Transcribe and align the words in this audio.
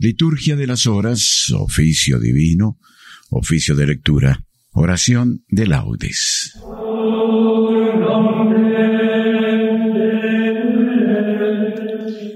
Liturgia 0.00 0.56
de 0.56 0.66
las 0.66 0.88
horas, 0.88 1.52
oficio 1.56 2.18
divino, 2.18 2.80
oficio 3.30 3.76
de 3.76 3.86
lectura, 3.86 4.44
oración 4.72 5.44
de 5.48 5.68
laudes. 5.68 6.58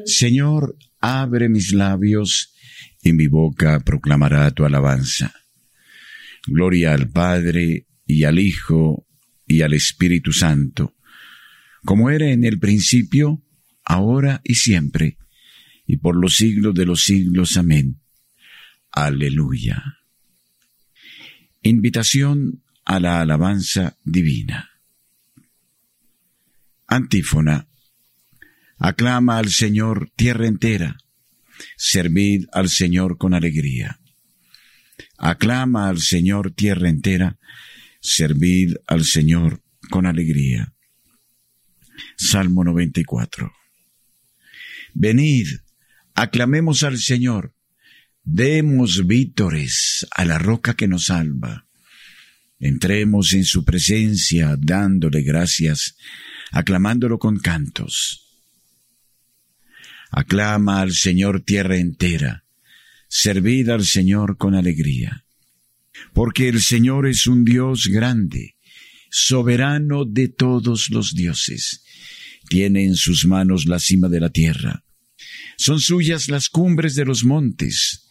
Señor, 0.05 0.77
abre 1.01 1.49
mis 1.49 1.73
labios 1.73 2.55
y 3.03 3.15
mi 3.15 3.27
boca 3.27 3.81
proclamará 3.81 4.53
tu 4.53 4.65
alabanza. 4.65 5.35
Gloria 6.47 6.95
al 6.95 7.11
Padre 7.11 7.89
y 8.07 8.23
al 8.23 8.39
Hijo 8.39 9.08
y 9.49 9.63
al 9.63 9.73
Espíritu 9.73 10.33
Santo, 10.33 10.95
como 11.85 12.11
era 12.11 12.31
en 12.31 12.45
el 12.45 12.59
principio, 12.59 13.43
ahora 13.85 14.41
y 14.45 14.55
siempre, 14.55 15.17
y 15.87 15.97
por 15.97 16.15
los 16.17 16.37
siglos 16.37 16.75
de 16.75 16.85
los 16.85 17.03
siglos. 17.03 17.57
Amén. 17.57 18.01
Aleluya. 18.93 19.83
Invitación 21.63 22.63
a 22.85 23.01
la 23.01 23.21
alabanza 23.21 23.97
divina. 24.05 24.71
Antífona. 26.87 27.69
Aclama 28.79 29.39
al 29.39 29.49
Señor 29.49 30.11
tierra 30.15 30.47
entera, 30.47 30.97
servid 31.77 32.47
al 32.53 32.69
Señor 32.69 33.19
con 33.19 33.35
alegría. 33.35 33.99
Aclama 35.17 35.89
al 35.89 35.99
Señor 35.99 36.53
tierra 36.53 36.89
entera, 36.89 37.39
servid 38.01 38.75
al 38.87 39.05
Señor 39.05 39.63
con 39.91 40.07
alegría. 40.07 40.75
Salmo 42.17 42.65
94. 42.65 43.53
Venid, 44.95 45.49
aclamemos 46.15 46.83
al 46.83 46.99
Señor, 46.99 47.55
demos 48.25 49.07
vítores 49.07 50.07
a 50.11 50.25
la 50.25 50.39
roca 50.39 50.75
que 50.75 50.89
nos 50.89 51.07
salva. 51.07 51.67
Entremos 52.59 53.33
en 53.35 53.45
su 53.45 53.65
presencia 53.65 54.57
dándole 54.59 55.23
gracias, 55.23 55.97
aclamándolo 56.51 57.19
con 57.19 57.39
cantos. 57.39 58.25
Aclama 60.11 60.81
al 60.81 60.93
Señor 60.93 61.43
tierra 61.43 61.77
entera, 61.77 62.45
servid 63.09 63.69
al 63.69 63.85
Señor 63.85 64.37
con 64.37 64.55
alegría. 64.55 65.25
Porque 66.13 66.49
el 66.49 66.61
Señor 66.61 67.07
es 67.07 67.27
un 67.27 67.45
Dios 67.45 67.89
grande, 67.89 68.57
soberano 69.11 70.05
de 70.05 70.29
todos 70.29 70.91
los 70.91 71.15
dioses. 71.15 71.85
Tiene 72.49 72.85
en 72.85 72.97
sus 72.97 73.27
manos 73.27 73.67
la 73.67 73.79
cima 73.79 74.09
de 74.09 74.21
la 74.21 74.31
tierra. 74.31 74.85
Son 75.57 75.81
suyas 75.81 76.29
las 76.29 76.49
cumbres 76.49 76.95
de 76.95 77.05
los 77.05 77.25
montes. 77.25 78.09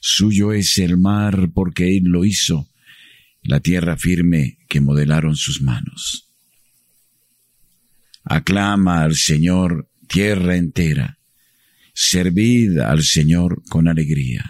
Suyo 0.00 0.52
es 0.52 0.78
el 0.78 0.96
mar 0.96 1.50
porque 1.54 1.96
Él 1.96 2.04
lo 2.04 2.24
hizo, 2.24 2.70
la 3.42 3.60
tierra 3.60 3.96
firme 3.96 4.58
que 4.68 4.80
modelaron 4.80 5.36
sus 5.36 5.60
manos. 5.60 6.30
Aclama 8.24 9.02
al 9.02 9.14
Señor 9.14 9.90
tierra 10.08 10.56
entera 10.56 11.16
servid 11.96 12.78
al 12.78 13.02
Señor 13.02 13.62
con 13.70 13.88
alegría. 13.88 14.44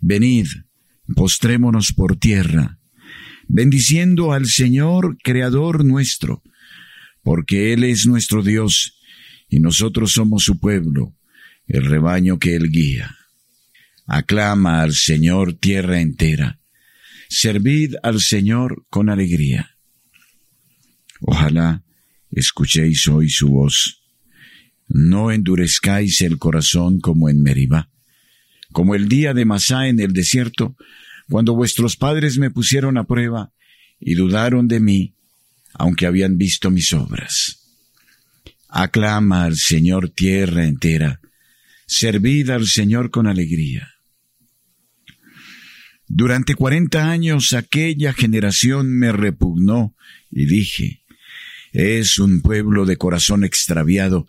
Venid, 0.00 0.48
postrémonos 1.14 1.92
por 1.92 2.16
tierra, 2.16 2.78
bendiciendo 3.48 4.32
al 4.32 4.46
Señor, 4.46 5.16
Creador 5.22 5.84
nuestro, 5.84 6.42
porque 7.22 7.72
Él 7.72 7.84
es 7.84 8.06
nuestro 8.06 8.42
Dios, 8.42 8.98
y 9.48 9.60
nosotros 9.60 10.12
somos 10.12 10.44
su 10.44 10.58
pueblo, 10.58 11.14
el 11.66 11.84
rebaño 11.84 12.38
que 12.38 12.54
Él 12.54 12.70
guía. 12.70 13.16
Aclama 14.06 14.82
al 14.82 14.92
Señor 14.92 15.54
tierra 15.54 16.00
entera, 16.00 16.60
servid 17.28 17.94
al 18.02 18.20
Señor 18.20 18.84
con 18.90 19.08
alegría. 19.08 19.76
Ojalá 21.20 21.84
escuchéis 22.30 23.06
hoy 23.08 23.28
su 23.28 23.48
voz 23.48 24.00
no 24.92 25.30
endurezcáis 25.30 26.20
el 26.20 26.38
corazón 26.38 26.98
como 26.98 27.28
en 27.28 27.42
Meribá, 27.42 27.89
como 28.72 28.94
el 28.94 29.08
día 29.08 29.34
de 29.34 29.44
Masá 29.44 29.88
en 29.88 30.00
el 30.00 30.12
desierto, 30.12 30.76
cuando 31.28 31.54
vuestros 31.54 31.96
padres 31.96 32.38
me 32.38 32.50
pusieron 32.50 32.98
a 32.98 33.04
prueba 33.04 33.52
y 33.98 34.14
dudaron 34.14 34.68
de 34.68 34.80
mí, 34.80 35.14
aunque 35.74 36.06
habían 36.06 36.38
visto 36.38 36.70
mis 36.70 36.92
obras. 36.92 37.60
Aclama 38.68 39.44
al 39.44 39.56
Señor 39.56 40.10
tierra 40.10 40.66
entera, 40.66 41.20
servid 41.86 42.50
al 42.50 42.66
Señor 42.66 43.10
con 43.10 43.26
alegría. 43.26 43.94
Durante 46.06 46.54
cuarenta 46.54 47.10
años 47.10 47.52
aquella 47.52 48.12
generación 48.12 48.92
me 48.92 49.12
repugnó 49.12 49.94
y 50.30 50.46
dije, 50.46 51.04
es 51.72 52.18
un 52.18 52.42
pueblo 52.42 52.84
de 52.84 52.96
corazón 52.96 53.44
extraviado 53.44 54.26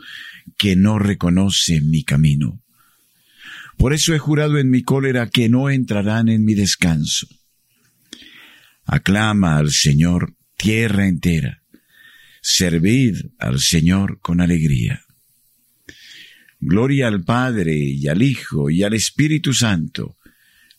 que 0.57 0.75
no 0.75 0.99
reconoce 0.99 1.81
mi 1.81 2.03
camino. 2.03 2.60
Por 3.81 3.93
eso 3.93 4.13
he 4.13 4.19
jurado 4.19 4.59
en 4.59 4.69
mi 4.69 4.83
cólera 4.83 5.31
que 5.31 5.49
no 5.49 5.67
entrarán 5.67 6.29
en 6.29 6.45
mi 6.45 6.53
descanso. 6.53 7.27
Aclama 8.85 9.57
al 9.57 9.71
Señor 9.71 10.35
tierra 10.55 11.07
entera. 11.07 11.63
Servid 12.43 13.15
al 13.39 13.59
Señor 13.59 14.19
con 14.21 14.39
alegría. 14.39 15.03
Gloria 16.59 17.07
al 17.07 17.23
Padre 17.23 17.75
y 17.75 18.07
al 18.07 18.21
Hijo 18.21 18.69
y 18.69 18.83
al 18.83 18.93
Espíritu 18.93 19.51
Santo, 19.51 20.15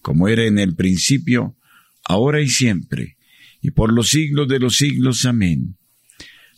como 0.00 0.28
era 0.28 0.44
en 0.44 0.60
el 0.60 0.76
principio, 0.76 1.56
ahora 2.04 2.40
y 2.40 2.48
siempre, 2.48 3.16
y 3.60 3.72
por 3.72 3.92
los 3.92 4.10
siglos 4.10 4.46
de 4.46 4.60
los 4.60 4.76
siglos. 4.76 5.24
Amén. 5.24 5.76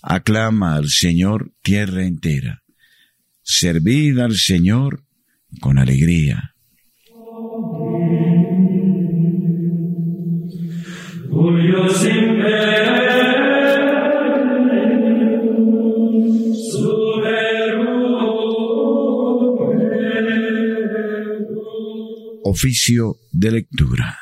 Aclama 0.02 0.76
al 0.76 0.90
Señor 0.90 1.54
tierra 1.62 2.04
entera 2.04 2.64
servid 3.44 4.18
al 4.18 4.36
Señor 4.36 5.03
con 5.60 5.78
alegría. 5.78 6.54
Oficio 22.44 23.16
de 23.32 23.50
lectura. 23.50 24.18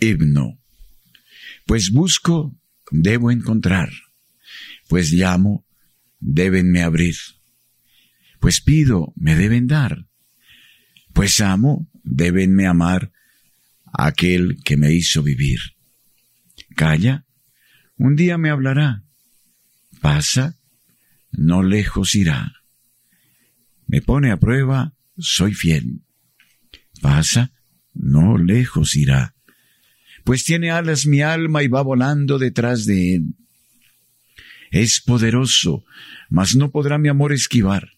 Himno 0.00 0.58
pues 1.66 1.90
busco, 1.90 2.54
debo 2.90 3.30
encontrar. 3.30 3.88
Pues 4.88 5.12
llamo, 5.12 5.66
débenme 6.20 6.82
abrir. 6.82 7.16
Pues 8.40 8.60
pido, 8.60 9.12
me 9.16 9.36
deben 9.36 9.66
dar. 9.66 10.06
Pues 11.12 11.40
amo, 11.40 11.88
débenme 12.02 12.66
amar 12.66 13.12
a 13.84 14.06
aquel 14.06 14.58
que 14.64 14.76
me 14.76 14.92
hizo 14.92 15.22
vivir. 15.22 15.58
Calla, 16.76 17.24
un 17.96 18.16
día 18.16 18.36
me 18.38 18.50
hablará. 18.50 19.04
Pasa, 20.00 20.58
no 21.30 21.62
lejos 21.62 22.14
irá. 22.14 22.52
Me 23.86 24.02
pone 24.02 24.30
a 24.30 24.36
prueba, 24.36 24.94
soy 25.16 25.54
fiel. 25.54 26.02
Pasa, 27.00 27.52
no 27.92 28.38
lejos 28.38 28.96
irá 28.96 29.34
pues 30.24 30.42
tiene 30.42 30.70
alas 30.70 31.06
mi 31.06 31.20
alma 31.20 31.62
y 31.62 31.68
va 31.68 31.82
volando 31.82 32.38
detrás 32.38 32.86
de 32.86 33.16
él. 33.16 33.34
Es 34.74 35.00
poderoso, 35.00 35.84
mas 36.28 36.56
no 36.56 36.72
podrá 36.72 36.98
mi 36.98 37.08
amor 37.08 37.32
esquivar. 37.32 37.90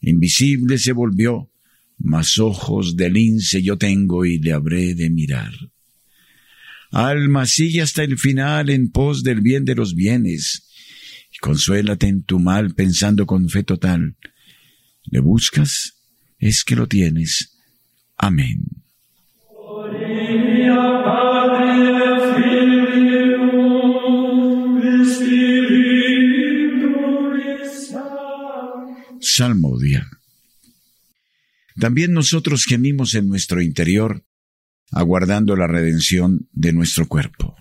Invisible 0.00 0.78
se 0.78 0.92
volvió, 0.92 1.50
mas 1.98 2.38
ojos 2.38 2.94
de 2.94 3.10
lince 3.10 3.60
yo 3.60 3.76
tengo 3.76 4.24
y 4.24 4.38
le 4.38 4.52
habré 4.52 4.94
de 4.94 5.10
mirar. 5.10 5.52
Alma, 6.92 7.44
sigue 7.44 7.82
hasta 7.82 8.04
el 8.04 8.18
final 8.18 8.70
en 8.70 8.92
pos 8.92 9.24
del 9.24 9.40
bien 9.40 9.64
de 9.64 9.74
los 9.74 9.96
bienes, 9.96 10.68
y 11.34 11.38
consuélate 11.38 12.06
en 12.06 12.22
tu 12.22 12.38
mal 12.38 12.72
pensando 12.76 13.26
con 13.26 13.48
fe 13.48 13.64
total. 13.64 14.14
¿Le 15.06 15.18
buscas? 15.18 15.94
Es 16.38 16.62
que 16.62 16.76
lo 16.76 16.86
tienes. 16.86 17.58
Amén. 18.16 18.62
Salmodia. 29.34 30.08
también 31.78 32.12
nosotros 32.12 32.64
gemimos 32.64 33.14
en 33.14 33.28
nuestro 33.28 33.62
interior, 33.62 34.24
aguardando 34.90 35.56
la 35.56 35.66
redención 35.66 36.48
de 36.52 36.72
nuestro 36.72 37.06
cuerpo. 37.06 37.56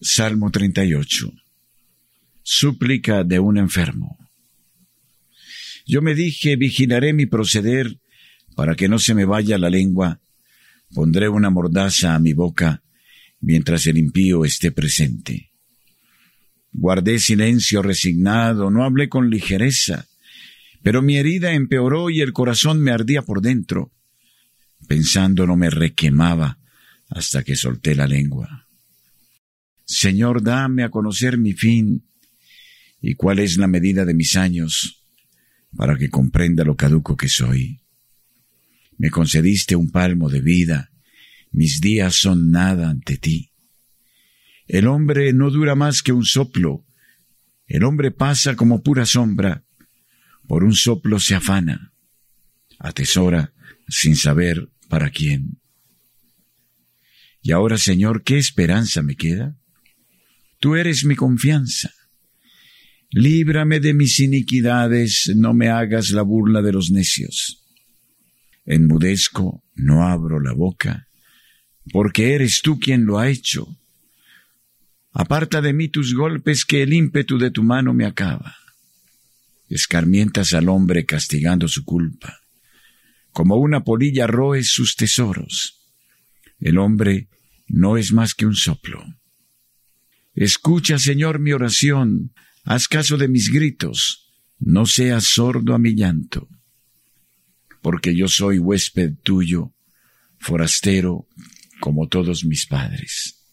Salmo 0.00 0.50
38. 0.50 1.32
Súplica 2.42 3.24
de 3.24 3.38
un 3.38 3.58
enfermo. 3.58 4.18
Yo 5.86 6.02
me 6.02 6.14
dije, 6.14 6.56
vigilaré 6.56 7.12
mi 7.12 7.26
proceder 7.26 7.98
para 8.54 8.74
que 8.74 8.88
no 8.88 8.98
se 8.98 9.14
me 9.14 9.24
vaya 9.24 9.58
la 9.58 9.70
lengua, 9.70 10.20
pondré 10.94 11.28
una 11.28 11.50
mordaza 11.50 12.14
a 12.14 12.18
mi 12.18 12.32
boca 12.32 12.82
mientras 13.40 13.86
el 13.86 13.96
impío 13.98 14.44
esté 14.44 14.70
presente. 14.70 15.50
Guardé 16.72 17.18
silencio 17.18 17.82
resignado, 17.82 18.70
no 18.70 18.84
hablé 18.84 19.08
con 19.08 19.30
ligereza, 19.30 20.06
pero 20.82 21.02
mi 21.02 21.16
herida 21.16 21.52
empeoró 21.52 22.10
y 22.10 22.20
el 22.20 22.32
corazón 22.32 22.80
me 22.80 22.90
ardía 22.90 23.22
por 23.22 23.42
dentro. 23.42 23.92
Pensando 24.86 25.46
no 25.46 25.56
me 25.56 25.70
requemaba 25.70 26.58
hasta 27.08 27.42
que 27.42 27.56
solté 27.56 27.94
la 27.94 28.06
lengua. 28.06 28.68
Señor, 29.84 30.42
dame 30.42 30.84
a 30.84 30.90
conocer 30.90 31.36
mi 31.36 31.52
fin 31.52 32.04
y 33.00 33.14
cuál 33.14 33.40
es 33.40 33.56
la 33.56 33.66
medida 33.66 34.04
de 34.04 34.14
mis 34.14 34.36
años 34.36 35.04
para 35.76 35.96
que 35.96 36.10
comprenda 36.10 36.64
lo 36.64 36.76
caduco 36.76 37.16
que 37.16 37.28
soy. 37.28 37.80
Me 38.96 39.10
concediste 39.10 39.76
un 39.76 39.90
palmo 39.90 40.28
de 40.28 40.40
vida, 40.40 40.90
mis 41.50 41.80
días 41.80 42.14
son 42.14 42.50
nada 42.50 42.90
ante 42.90 43.16
ti. 43.16 43.52
El 44.66 44.86
hombre 44.86 45.32
no 45.32 45.50
dura 45.50 45.74
más 45.74 46.02
que 46.02 46.12
un 46.12 46.24
soplo, 46.24 46.84
el 47.66 47.84
hombre 47.84 48.10
pasa 48.10 48.56
como 48.56 48.82
pura 48.82 49.06
sombra, 49.06 49.64
por 50.50 50.64
un 50.64 50.74
soplo 50.74 51.20
se 51.20 51.36
afana, 51.36 51.92
atesora 52.80 53.52
sin 53.86 54.16
saber 54.16 54.68
para 54.88 55.10
quién. 55.10 55.60
Y 57.40 57.52
ahora, 57.52 57.78
Señor, 57.78 58.24
¿qué 58.24 58.36
esperanza 58.36 59.00
me 59.00 59.14
queda? 59.14 59.56
Tú 60.58 60.74
eres 60.74 61.04
mi 61.04 61.14
confianza. 61.14 61.92
Líbrame 63.10 63.78
de 63.78 63.94
mis 63.94 64.18
iniquidades, 64.18 65.32
no 65.36 65.54
me 65.54 65.68
hagas 65.68 66.10
la 66.10 66.22
burla 66.22 66.62
de 66.62 66.72
los 66.72 66.90
necios. 66.90 67.64
Enmudezco, 68.64 69.62
no 69.76 70.02
abro 70.02 70.40
la 70.40 70.52
boca, 70.52 71.06
porque 71.92 72.34
eres 72.34 72.60
tú 72.60 72.80
quien 72.80 73.04
lo 73.04 73.20
ha 73.20 73.28
hecho. 73.28 73.68
Aparta 75.12 75.60
de 75.60 75.72
mí 75.72 75.86
tus 75.86 76.12
golpes, 76.12 76.64
que 76.64 76.82
el 76.82 76.92
ímpetu 76.92 77.38
de 77.38 77.52
tu 77.52 77.62
mano 77.62 77.94
me 77.94 78.04
acaba. 78.04 78.56
Escarmientas 79.70 80.52
al 80.52 80.68
hombre 80.68 81.06
castigando 81.06 81.66
su 81.66 81.84
culpa. 81.86 82.40
Como 83.32 83.56
una 83.56 83.82
polilla 83.84 84.26
roes 84.26 84.70
sus 84.70 84.96
tesoros. 84.96 85.88
El 86.58 86.76
hombre 86.76 87.30
no 87.66 87.96
es 87.96 88.12
más 88.12 88.34
que 88.34 88.44
un 88.44 88.54
soplo. 88.54 89.02
Escucha, 90.34 90.98
Señor, 90.98 91.38
mi 91.38 91.52
oración, 91.52 92.32
Haz 92.64 92.86
caso 92.86 93.16
de 93.16 93.26
mis 93.26 93.50
gritos, 93.50 94.30
no 94.60 94.86
seas 94.86 95.24
sordo 95.24 95.74
a 95.74 95.78
mi 95.78 95.94
llanto, 95.96 96.48
porque 97.82 98.14
yo 98.14 98.28
soy 98.28 98.58
huésped 98.58 99.14
tuyo, 99.22 99.74
forastero 100.38 101.26
como 101.80 102.06
todos 102.06 102.44
mis 102.44 102.66
padres. 102.66 103.44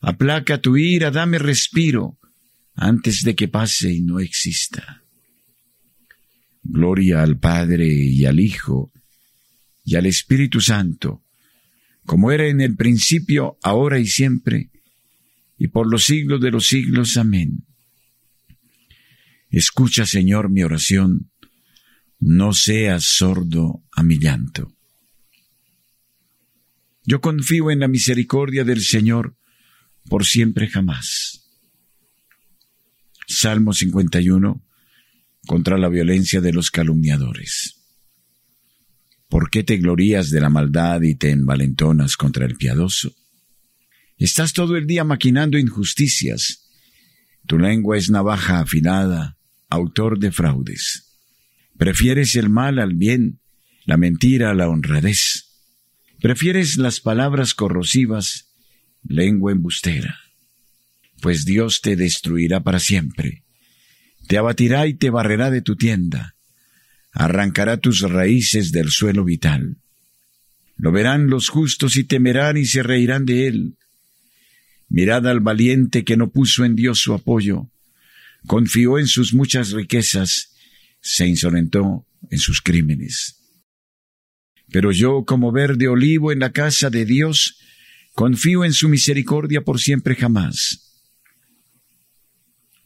Aplaca 0.00 0.60
tu 0.60 0.76
ira, 0.76 1.10
dame 1.10 1.38
respiro, 1.38 2.18
antes 2.80 3.22
de 3.24 3.36
que 3.36 3.46
pase 3.46 3.92
y 3.92 4.00
no 4.00 4.20
exista. 4.20 5.04
Gloria 6.62 7.22
al 7.22 7.38
Padre 7.38 7.86
y 7.86 8.24
al 8.24 8.40
Hijo 8.40 8.90
y 9.84 9.96
al 9.96 10.06
Espíritu 10.06 10.62
Santo, 10.62 11.22
como 12.06 12.32
era 12.32 12.48
en 12.48 12.62
el 12.62 12.76
principio, 12.76 13.58
ahora 13.62 13.98
y 13.98 14.06
siempre, 14.06 14.70
y 15.58 15.68
por 15.68 15.90
los 15.90 16.04
siglos 16.04 16.40
de 16.40 16.50
los 16.50 16.66
siglos. 16.68 17.18
Amén. 17.18 17.66
Escucha, 19.50 20.06
Señor, 20.06 20.48
mi 20.48 20.62
oración, 20.62 21.30
no 22.18 22.54
seas 22.54 23.04
sordo 23.04 23.84
a 23.92 24.02
mi 24.02 24.18
llanto. 24.18 24.72
Yo 27.04 27.20
confío 27.20 27.70
en 27.70 27.80
la 27.80 27.88
misericordia 27.88 28.64
del 28.64 28.80
Señor 28.80 29.36
por 30.08 30.24
siempre 30.24 30.68
jamás. 30.68 31.39
Salmo 33.32 33.72
51 33.72 34.60
contra 35.46 35.78
la 35.78 35.88
violencia 35.88 36.40
de 36.40 36.52
los 36.52 36.72
calumniadores. 36.72 37.76
¿Por 39.28 39.50
qué 39.50 39.62
te 39.62 39.76
glorías 39.76 40.30
de 40.30 40.40
la 40.40 40.50
maldad 40.50 41.02
y 41.02 41.14
te 41.14 41.30
envalentonas 41.30 42.16
contra 42.16 42.44
el 42.44 42.56
piadoso? 42.56 43.14
Estás 44.18 44.52
todo 44.52 44.76
el 44.76 44.88
día 44.88 45.04
maquinando 45.04 45.58
injusticias. 45.58 46.68
Tu 47.46 47.56
lengua 47.56 47.96
es 47.96 48.10
navaja 48.10 48.58
afilada, 48.58 49.38
autor 49.68 50.18
de 50.18 50.32
fraudes. 50.32 51.16
Prefieres 51.78 52.34
el 52.34 52.48
mal 52.48 52.80
al 52.80 52.94
bien, 52.94 53.38
la 53.84 53.96
mentira 53.96 54.50
a 54.50 54.54
la 54.54 54.68
honradez. 54.68 55.46
Prefieres 56.20 56.78
las 56.78 57.00
palabras 57.00 57.54
corrosivas, 57.54 58.50
lengua 59.04 59.52
embustera. 59.52 60.18
Pues 61.20 61.44
Dios 61.44 61.80
te 61.80 61.96
destruirá 61.96 62.60
para 62.62 62.78
siempre. 62.78 63.44
Te 64.26 64.38
abatirá 64.38 64.86
y 64.86 64.94
te 64.94 65.10
barrerá 65.10 65.50
de 65.50 65.62
tu 65.62 65.76
tienda. 65.76 66.36
Arrancará 67.12 67.76
tus 67.76 68.00
raíces 68.00 68.72
del 68.72 68.90
suelo 68.90 69.24
vital. 69.24 69.78
Lo 70.76 70.92
verán 70.92 71.28
los 71.28 71.48
justos 71.48 71.96
y 71.96 72.04
temerán 72.04 72.56
y 72.56 72.64
se 72.64 72.82
reirán 72.82 73.26
de 73.26 73.48
él 73.48 73.76
Mirad 74.90 75.28
al 75.28 75.38
valiente 75.38 76.04
que 76.04 76.16
no 76.16 76.32
puso 76.32 76.64
en 76.64 76.74
Dios 76.74 76.98
su 76.98 77.14
apoyo, 77.14 77.70
confió 78.46 78.98
en 78.98 79.06
sus 79.06 79.32
muchas 79.32 79.70
riquezas, 79.70 80.52
se 81.00 81.28
insolentó 81.28 82.06
en 82.28 82.38
sus 82.40 82.60
crímenes. 82.60 83.36
Pero 84.72 84.90
yo, 84.90 85.24
como 85.24 85.52
verde 85.52 85.86
olivo 85.86 86.32
en 86.32 86.40
la 86.40 86.50
casa 86.50 86.90
de 86.90 87.04
Dios, 87.04 87.60
confío 88.14 88.64
en 88.64 88.72
su 88.72 88.88
misericordia 88.88 89.60
por 89.60 89.78
siempre 89.78 90.16
jamás. 90.16 90.89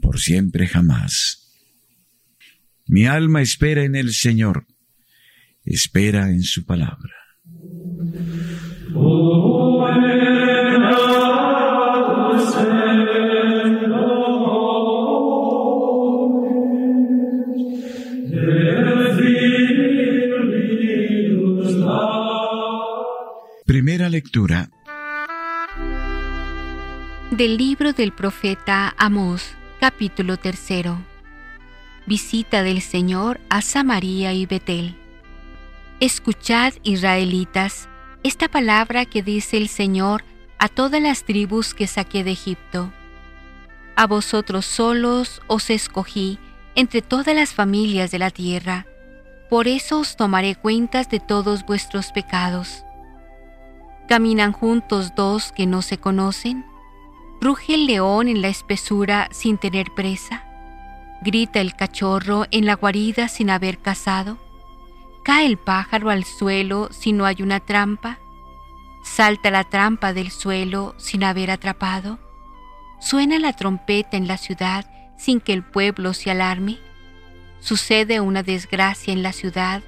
por 0.00 0.18
siempre 0.18 0.66
jamás. 0.66 1.38
Mi 2.86 3.06
alma 3.06 3.42
espera 3.42 3.84
en 3.84 3.94
el 3.94 4.12
Señor, 4.12 4.66
espera 5.64 6.30
en 6.30 6.42
su 6.42 6.64
palabra. 6.64 7.12
Primera 23.66 24.08
lectura 24.10 24.68
del 27.30 27.56
libro 27.56 27.94
del 27.94 28.12
profeta 28.12 28.94
Amós, 28.98 29.54
capítulo 29.82 30.36
tercero. 30.36 30.96
Visita 32.06 32.62
del 32.62 32.82
Señor 32.82 33.40
a 33.48 33.62
Samaria 33.62 34.32
y 34.32 34.46
Betel. 34.46 34.94
Escuchad, 35.98 36.74
israelitas, 36.84 37.88
esta 38.22 38.46
palabra 38.46 39.06
que 39.06 39.24
dice 39.24 39.56
el 39.56 39.66
Señor 39.66 40.22
a 40.60 40.68
todas 40.68 41.02
las 41.02 41.24
tribus 41.24 41.74
que 41.74 41.88
saqué 41.88 42.22
de 42.22 42.30
Egipto. 42.30 42.92
A 43.96 44.06
vosotros 44.06 44.66
solos 44.66 45.42
os 45.48 45.68
escogí 45.68 46.38
entre 46.76 47.02
todas 47.02 47.34
las 47.34 47.52
familias 47.52 48.12
de 48.12 48.20
la 48.20 48.30
tierra, 48.30 48.86
por 49.50 49.66
eso 49.66 49.98
os 49.98 50.14
tomaré 50.14 50.54
cuentas 50.54 51.10
de 51.10 51.18
todos 51.18 51.66
vuestros 51.66 52.12
pecados 52.12 52.84
¿Caminan 54.06 54.52
juntos 54.52 55.16
dos 55.16 55.50
que 55.50 55.66
no 55.66 55.82
se 55.82 55.98
conocen? 55.98 56.71
¿Ruge 57.42 57.74
el 57.74 57.88
león 57.88 58.28
en 58.28 58.40
la 58.40 58.46
espesura 58.46 59.28
sin 59.32 59.58
tener 59.58 59.90
presa? 59.90 60.44
¿Grita 61.22 61.60
el 61.60 61.74
cachorro 61.74 62.46
en 62.52 62.66
la 62.66 62.74
guarida 62.74 63.26
sin 63.26 63.50
haber 63.50 63.78
cazado? 63.78 64.38
¿Cae 65.24 65.46
el 65.46 65.56
pájaro 65.58 66.10
al 66.10 66.22
suelo 66.22 66.88
si 66.92 67.12
no 67.12 67.24
hay 67.24 67.42
una 67.42 67.58
trampa? 67.58 68.20
¿Salta 69.02 69.50
la 69.50 69.64
trampa 69.64 70.12
del 70.12 70.30
suelo 70.30 70.94
sin 70.98 71.24
haber 71.24 71.50
atrapado? 71.50 72.20
¿Suena 73.00 73.40
la 73.40 73.54
trompeta 73.54 74.16
en 74.16 74.28
la 74.28 74.36
ciudad 74.36 74.88
sin 75.18 75.40
que 75.40 75.52
el 75.52 75.64
pueblo 75.64 76.14
se 76.14 76.30
alarme? 76.30 76.78
¿Sucede 77.58 78.20
una 78.20 78.44
desgracia 78.44 79.12
en 79.12 79.24
la 79.24 79.32
ciudad 79.32 79.82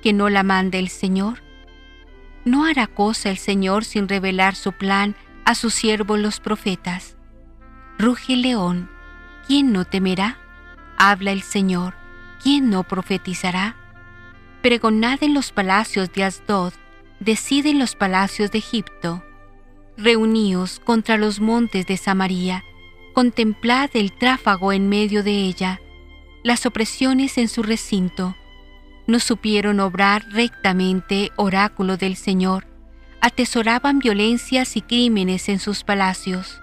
que 0.00 0.12
no 0.12 0.28
la 0.28 0.44
mande 0.44 0.78
el 0.78 0.88
Señor? 0.88 1.42
¿No 2.44 2.66
hará 2.66 2.86
cosa 2.86 3.30
el 3.30 3.38
Señor 3.38 3.84
sin 3.84 4.08
revelar 4.08 4.54
su 4.54 4.70
plan 4.70 5.16
a 5.50 5.56
sus 5.56 5.74
siervos 5.74 6.20
los 6.20 6.38
profetas? 6.38 7.16
Ruge 7.98 8.34
el 8.34 8.42
león, 8.42 8.88
¿quién 9.48 9.72
no 9.72 9.84
temerá? 9.84 10.38
Habla 10.96 11.32
el 11.32 11.42
Señor, 11.42 11.94
¿quién 12.40 12.70
no 12.70 12.84
profetizará? 12.84 13.74
Pregonad 14.62 15.24
en 15.24 15.34
los 15.34 15.50
palacios 15.50 16.12
de 16.12 16.22
Asdod, 16.22 16.72
decid 17.18 17.66
en 17.66 17.80
los 17.80 17.96
palacios 17.96 18.52
de 18.52 18.58
Egipto. 18.58 19.24
Reuníos 19.96 20.78
contra 20.78 21.16
los 21.16 21.40
montes 21.40 21.84
de 21.84 21.96
Samaria, 21.96 22.62
contemplad 23.12 23.90
el 23.94 24.16
tráfago 24.16 24.72
en 24.72 24.88
medio 24.88 25.24
de 25.24 25.32
ella, 25.32 25.80
las 26.44 26.64
opresiones 26.64 27.38
en 27.38 27.48
su 27.48 27.64
recinto. 27.64 28.36
No 29.08 29.18
supieron 29.18 29.80
obrar 29.80 30.24
rectamente, 30.30 31.32
oráculo 31.34 31.96
del 31.96 32.14
Señor, 32.14 32.69
atesoraban 33.20 33.98
violencias 33.98 34.76
y 34.76 34.82
crímenes 34.82 35.48
en 35.48 35.58
sus 35.58 35.84
palacios. 35.84 36.60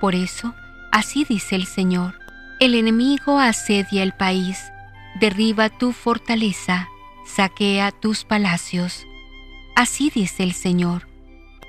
Por 0.00 0.14
eso, 0.14 0.54
así 0.92 1.24
dice 1.24 1.56
el 1.56 1.66
Señor, 1.66 2.18
el 2.60 2.74
enemigo 2.74 3.38
asedia 3.38 4.02
el 4.02 4.12
país, 4.12 4.58
derriba 5.20 5.68
tu 5.68 5.92
fortaleza, 5.92 6.88
saquea 7.26 7.92
tus 7.92 8.24
palacios. 8.24 9.06
Así 9.76 10.10
dice 10.12 10.42
el 10.42 10.52
Señor, 10.52 11.06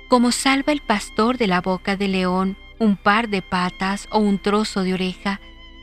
como 0.08 0.32
salva 0.32 0.72
el 0.72 0.80
pastor 0.80 1.38
de 1.38 1.46
la 1.46 1.60
boca 1.60 1.96
del 1.96 2.12
león 2.12 2.56
un 2.80 2.96
par 2.96 3.28
de 3.28 3.42
patas 3.42 4.08
o 4.10 4.18
un 4.18 4.40
trozo 4.40 4.82
de 4.82 4.94
oreja, 4.94 5.40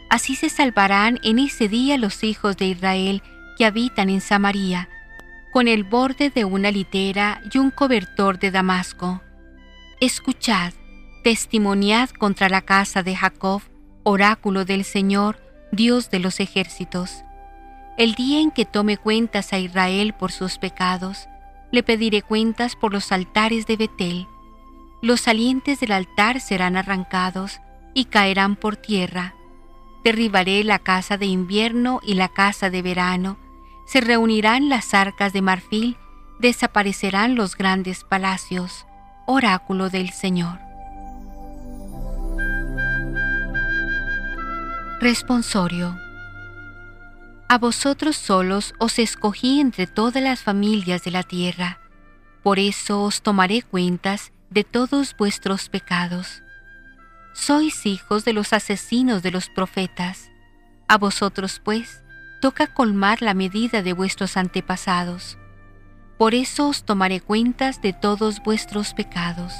así 0.10 0.36
se 0.36 0.50
salvarán 0.50 1.20
en 1.24 1.40
ese 1.40 1.70
día 1.70 1.98
los 1.98 2.24
hijos 2.24 2.58
de 2.58 2.66
Israel 2.66 3.22
que 3.58 3.66
habitan 3.66 4.10
en 4.10 4.20
Samaria, 4.20 4.90
con 5.58 5.68
el 5.68 5.84
borde 5.84 6.30
de 6.30 6.46
una 6.46 6.70
litera 6.70 7.42
y 7.52 7.58
un 7.58 7.72
cobertor 7.72 8.38
de 8.38 8.52
Damasco. 8.52 9.24
Escuchad, 10.00 10.72
testimoniad 11.24 12.12
contra 12.12 12.48
la 12.48 12.62
casa 12.62 13.02
de 13.02 13.16
Jacob, 13.16 13.64
oráculo 14.04 14.66
del 14.66 14.84
Señor, 14.84 15.42
Dios 15.72 16.12
de 16.12 16.20
los 16.20 16.40
ejércitos. 16.40 17.24
El 17.98 18.14
día 18.14 18.40
en 18.40 18.52
que 18.52 18.66
tome 18.66 18.98
cuentas 18.98 19.52
a 19.52 19.58
Israel 19.58 20.14
por 20.14 20.32
sus 20.32 20.60
pecados, 20.60 21.28
le 21.72 21.82
pediré 21.82 22.22
cuentas 22.22 22.76
por 22.76 22.94
los 22.94 23.12
altares 23.12 23.66
de 23.66 23.78
Betel. 23.78 24.28
Los 25.02 25.22
salientes 25.22 25.80
del 25.80 25.94
altar 25.94 26.40
serán 26.40 26.78
arrancados 26.78 27.62
y 27.96 28.06
caerán 28.06 28.58
por 28.58 28.76
tierra. 28.76 29.34
Derribaré 30.04 30.64
la 30.64 30.78
casa 30.78 31.18
de 31.18 31.26
invierno 31.26 32.00
y 32.04 32.14
la 32.14 32.30
casa 32.30 32.70
de 32.70 32.84
verano. 32.84 33.47
Se 33.88 34.02
reunirán 34.02 34.70
las 34.70 34.94
arcas 34.94 35.34
de 35.34 35.42
marfil, 35.42 35.98
desaparecerán 36.40 37.36
los 37.36 37.56
grandes 37.56 38.04
palacios. 38.04 38.86
Oráculo 39.26 39.90
del 39.90 40.12
Señor. 40.12 40.60
Responsorio 45.00 45.98
a 47.50 47.58
vosotros 47.60 48.18
solos 48.18 48.74
os 48.78 49.00
escogí 49.00 49.62
entre 49.62 49.88
todas 49.88 50.22
las 50.22 50.42
familias 50.42 51.06
de 51.06 51.12
la 51.12 51.24
tierra, 51.24 51.80
por 52.44 52.60
eso 52.60 53.04
os 53.04 53.22
tomaré 53.22 53.62
cuentas 53.62 54.34
de 54.50 54.66
todos 54.66 55.16
vuestros 55.16 55.70
pecados. 55.70 56.44
Sois 57.34 57.86
hijos 57.86 58.26
de 58.26 58.34
los 58.34 58.52
asesinos 58.52 59.24
de 59.24 59.32
los 59.32 59.48
profetas. 59.48 60.30
A 60.90 60.98
vosotros, 60.98 61.62
pues, 61.64 62.04
toca 62.42 62.68
colmar 62.68 63.22
la 63.22 63.34
medida 63.34 63.82
de 63.82 63.94
vuestros 63.94 64.38
antepasados. 64.38 65.38
Por 66.18 66.34
eso 66.34 66.70
os 66.70 66.84
tomaré 66.84 67.22
cuentas 67.22 67.82
de 67.82 67.94
todos 67.94 68.42
vuestros 68.44 68.94
pecados. 68.94 69.54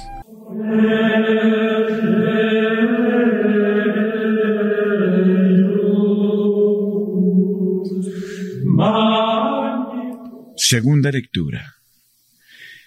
Segunda 10.56 11.10
lectura. 11.10 11.74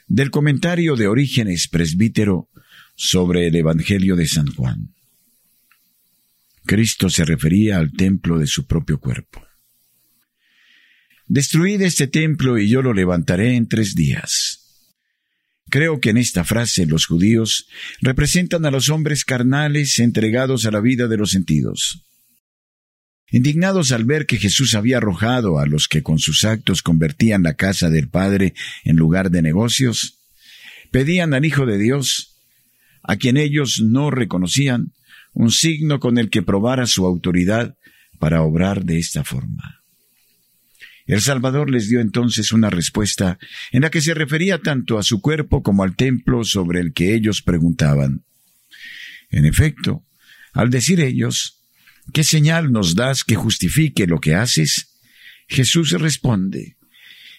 Del 0.07 0.29
comentario 0.29 0.95
de 0.95 1.07
Orígenes 1.07 1.67
Presbítero 1.67 2.49
sobre 2.95 3.47
el 3.47 3.55
Evangelio 3.55 4.15
de 4.15 4.27
San 4.27 4.47
Juan. 4.53 4.93
Cristo 6.65 7.09
se 7.09 7.25
refería 7.25 7.77
al 7.77 7.91
templo 7.91 8.37
de 8.37 8.47
su 8.47 8.67
propio 8.67 8.99
cuerpo. 8.99 9.50
Destruid 11.33 11.81
este 11.83 12.07
templo 12.07 12.59
y 12.59 12.67
yo 12.67 12.81
lo 12.81 12.93
levantaré 12.93 13.55
en 13.55 13.69
tres 13.69 13.95
días. 13.95 14.83
Creo 15.69 16.01
que 16.01 16.09
en 16.09 16.17
esta 16.17 16.43
frase 16.43 16.85
los 16.85 17.05
judíos 17.05 17.69
representan 18.01 18.65
a 18.65 18.69
los 18.69 18.89
hombres 18.89 19.23
carnales 19.23 19.97
entregados 19.99 20.65
a 20.65 20.71
la 20.71 20.81
vida 20.81 21.07
de 21.07 21.15
los 21.15 21.31
sentidos. 21.31 22.05
Indignados 23.29 23.93
al 23.93 24.03
ver 24.03 24.25
que 24.25 24.39
Jesús 24.39 24.75
había 24.75 24.97
arrojado 24.97 25.57
a 25.57 25.65
los 25.67 25.87
que 25.87 26.03
con 26.03 26.19
sus 26.19 26.43
actos 26.43 26.81
convertían 26.81 27.43
la 27.43 27.53
casa 27.53 27.89
del 27.89 28.09
Padre 28.09 28.53
en 28.83 28.97
lugar 28.97 29.31
de 29.31 29.41
negocios, 29.41 30.19
pedían 30.91 31.33
al 31.33 31.45
Hijo 31.45 31.65
de 31.65 31.77
Dios, 31.77 32.41
a 33.03 33.15
quien 33.15 33.37
ellos 33.37 33.81
no 33.81 34.11
reconocían, 34.11 34.91
un 35.31 35.49
signo 35.49 36.01
con 36.01 36.17
el 36.17 36.29
que 36.29 36.41
probara 36.41 36.87
su 36.87 37.05
autoridad 37.05 37.77
para 38.19 38.41
obrar 38.41 38.83
de 38.83 38.99
esta 38.99 39.23
forma. 39.23 39.80
El 41.05 41.21
Salvador 41.21 41.69
les 41.69 41.89
dio 41.89 41.99
entonces 41.99 42.51
una 42.51 42.69
respuesta 42.69 43.39
en 43.71 43.81
la 43.81 43.89
que 43.89 44.01
se 44.01 44.13
refería 44.13 44.59
tanto 44.59 44.97
a 44.97 45.03
su 45.03 45.21
cuerpo 45.21 45.63
como 45.63 45.83
al 45.83 45.95
templo 45.95 46.43
sobre 46.43 46.79
el 46.79 46.93
que 46.93 47.13
ellos 47.13 47.41
preguntaban. 47.41 48.23
En 49.29 49.45
efecto, 49.45 50.03
al 50.53 50.69
decir 50.69 50.99
ellos, 50.99 51.61
¿Qué 52.13 52.23
señal 52.23 52.71
nos 52.71 52.95
das 52.95 53.23
que 53.23 53.35
justifique 53.35 54.05
lo 54.07 54.19
que 54.19 54.35
haces? 54.35 54.99
Jesús 55.47 55.91
responde, 55.91 56.77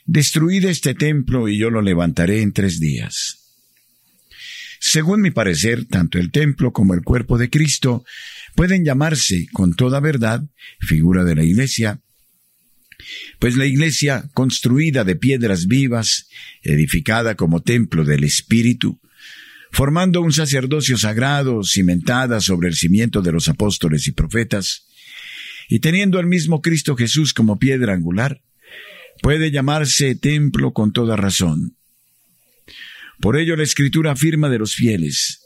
Destruid 0.04 0.64
este 0.64 0.94
templo 0.94 1.48
y 1.48 1.58
yo 1.58 1.70
lo 1.70 1.82
levantaré 1.82 2.42
en 2.42 2.52
tres 2.52 2.80
días. 2.80 3.38
Según 4.80 5.20
mi 5.20 5.30
parecer, 5.30 5.86
tanto 5.86 6.18
el 6.18 6.30
templo 6.32 6.72
como 6.72 6.94
el 6.94 7.02
cuerpo 7.02 7.38
de 7.38 7.50
Cristo 7.50 8.04
pueden 8.56 8.84
llamarse 8.84 9.46
con 9.52 9.74
toda 9.74 10.00
verdad 10.00 10.42
figura 10.80 11.22
de 11.22 11.36
la 11.36 11.44
iglesia, 11.44 12.00
pues 13.38 13.56
la 13.56 13.66
iglesia, 13.66 14.28
construida 14.34 15.04
de 15.04 15.16
piedras 15.16 15.66
vivas, 15.66 16.28
edificada 16.62 17.34
como 17.34 17.62
templo 17.62 18.04
del 18.04 18.24
Espíritu, 18.24 19.00
formando 19.70 20.20
un 20.20 20.32
sacerdocio 20.32 20.98
sagrado 20.98 21.62
cimentada 21.64 22.40
sobre 22.40 22.68
el 22.68 22.74
cimiento 22.74 23.22
de 23.22 23.32
los 23.32 23.48
apóstoles 23.48 24.06
y 24.06 24.12
profetas, 24.12 24.86
y 25.68 25.80
teniendo 25.80 26.18
al 26.18 26.26
mismo 26.26 26.60
Cristo 26.60 26.96
Jesús 26.96 27.32
como 27.32 27.58
piedra 27.58 27.94
angular, 27.94 28.42
puede 29.22 29.50
llamarse 29.50 30.14
templo 30.14 30.72
con 30.72 30.92
toda 30.92 31.16
razón. 31.16 31.76
Por 33.20 33.36
ello 33.36 33.56
la 33.56 33.62
Escritura 33.62 34.12
afirma 34.12 34.48
de 34.48 34.58
los 34.58 34.74
fieles, 34.74 35.42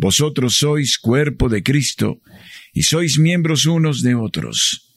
Vosotros 0.00 0.58
sois 0.58 0.96
cuerpo 0.96 1.48
de 1.48 1.64
Cristo 1.64 2.22
y 2.72 2.84
sois 2.84 3.18
miembros 3.18 3.66
unos 3.66 4.00
de 4.00 4.14
otros. 4.14 4.87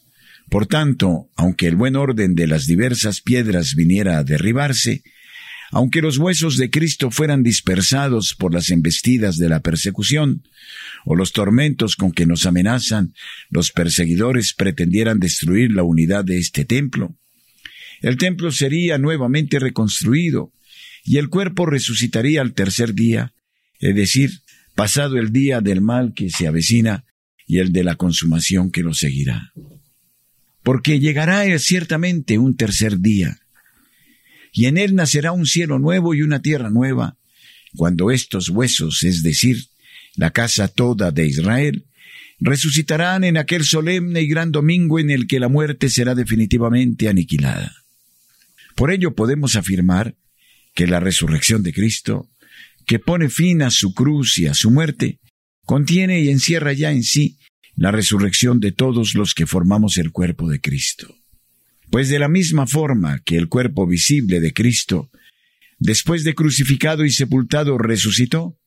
Por 0.51 0.67
tanto, 0.67 1.29
aunque 1.37 1.67
el 1.67 1.77
buen 1.77 1.95
orden 1.95 2.35
de 2.35 2.45
las 2.45 2.67
diversas 2.67 3.21
piedras 3.21 3.73
viniera 3.73 4.17
a 4.17 4.25
derribarse, 4.25 5.01
aunque 5.71 6.01
los 6.01 6.17
huesos 6.17 6.57
de 6.57 6.69
Cristo 6.69 7.09
fueran 7.09 7.41
dispersados 7.41 8.35
por 8.37 8.53
las 8.53 8.69
embestidas 8.69 9.37
de 9.37 9.47
la 9.47 9.61
persecución, 9.61 10.43
o 11.05 11.15
los 11.15 11.31
tormentos 11.31 11.95
con 11.95 12.11
que 12.11 12.25
nos 12.25 12.45
amenazan 12.45 13.13
los 13.49 13.71
perseguidores 13.71 14.53
pretendieran 14.53 15.21
destruir 15.21 15.71
la 15.71 15.83
unidad 15.83 16.25
de 16.25 16.39
este 16.39 16.65
templo, 16.65 17.15
el 18.01 18.17
templo 18.17 18.51
sería 18.51 18.97
nuevamente 18.97 19.57
reconstruido 19.57 20.51
y 21.05 21.15
el 21.15 21.29
cuerpo 21.29 21.65
resucitaría 21.65 22.41
al 22.41 22.53
tercer 22.53 22.93
día, 22.93 23.33
es 23.79 23.95
decir, 23.95 24.41
pasado 24.75 25.17
el 25.17 25.31
día 25.31 25.61
del 25.61 25.79
mal 25.79 26.13
que 26.13 26.29
se 26.29 26.45
avecina 26.45 27.05
y 27.47 27.59
el 27.59 27.71
de 27.71 27.85
la 27.85 27.95
consumación 27.95 28.69
que 28.69 28.81
lo 28.81 28.93
seguirá. 28.93 29.53
Porque 30.63 30.99
llegará 30.99 31.57
ciertamente 31.59 32.37
un 32.37 32.55
tercer 32.55 32.99
día, 32.99 33.39
y 34.51 34.65
en 34.65 34.77
él 34.77 34.95
nacerá 34.95 35.31
un 35.31 35.45
cielo 35.45 35.79
nuevo 35.79 36.13
y 36.13 36.21
una 36.21 36.41
tierra 36.41 36.69
nueva, 36.69 37.17
cuando 37.75 38.11
estos 38.11 38.49
huesos, 38.49 39.03
es 39.03 39.23
decir, 39.23 39.65
la 40.15 40.31
casa 40.31 40.67
toda 40.67 41.11
de 41.11 41.25
Israel, 41.25 41.85
resucitarán 42.39 43.23
en 43.23 43.37
aquel 43.37 43.63
solemne 43.63 44.21
y 44.21 44.27
gran 44.27 44.51
domingo 44.51 44.99
en 44.99 45.09
el 45.09 45.27
que 45.27 45.39
la 45.39 45.47
muerte 45.47 45.89
será 45.89 46.15
definitivamente 46.15 47.07
aniquilada. 47.07 47.73
Por 48.75 48.91
ello 48.91 49.15
podemos 49.15 49.55
afirmar 49.55 50.15
que 50.73 50.87
la 50.87 50.99
resurrección 50.99 51.63
de 51.63 51.71
Cristo, 51.71 52.29
que 52.85 52.99
pone 52.99 53.29
fin 53.29 53.61
a 53.61 53.69
su 53.69 53.93
cruz 53.93 54.37
y 54.37 54.47
a 54.47 54.53
su 54.53 54.71
muerte, 54.71 55.19
contiene 55.65 56.21
y 56.21 56.29
encierra 56.29 56.73
ya 56.73 56.91
en 56.91 57.03
sí 57.03 57.37
la 57.75 57.91
resurrección 57.91 58.59
de 58.59 58.71
todos 58.71 59.15
los 59.15 59.33
que 59.33 59.47
formamos 59.47 59.97
el 59.97 60.11
cuerpo 60.11 60.49
de 60.49 60.59
Cristo. 60.59 61.15
Pues 61.89 62.09
de 62.09 62.19
la 62.19 62.29
misma 62.29 62.67
forma 62.67 63.19
que 63.19 63.37
el 63.37 63.49
cuerpo 63.49 63.85
visible 63.85 64.39
de 64.39 64.53
Cristo, 64.53 65.09
después 65.77 66.23
de 66.23 66.35
crucificado 66.35 67.03
y 67.03 67.11
sepultado, 67.11 67.77
resucitó, 67.77 68.57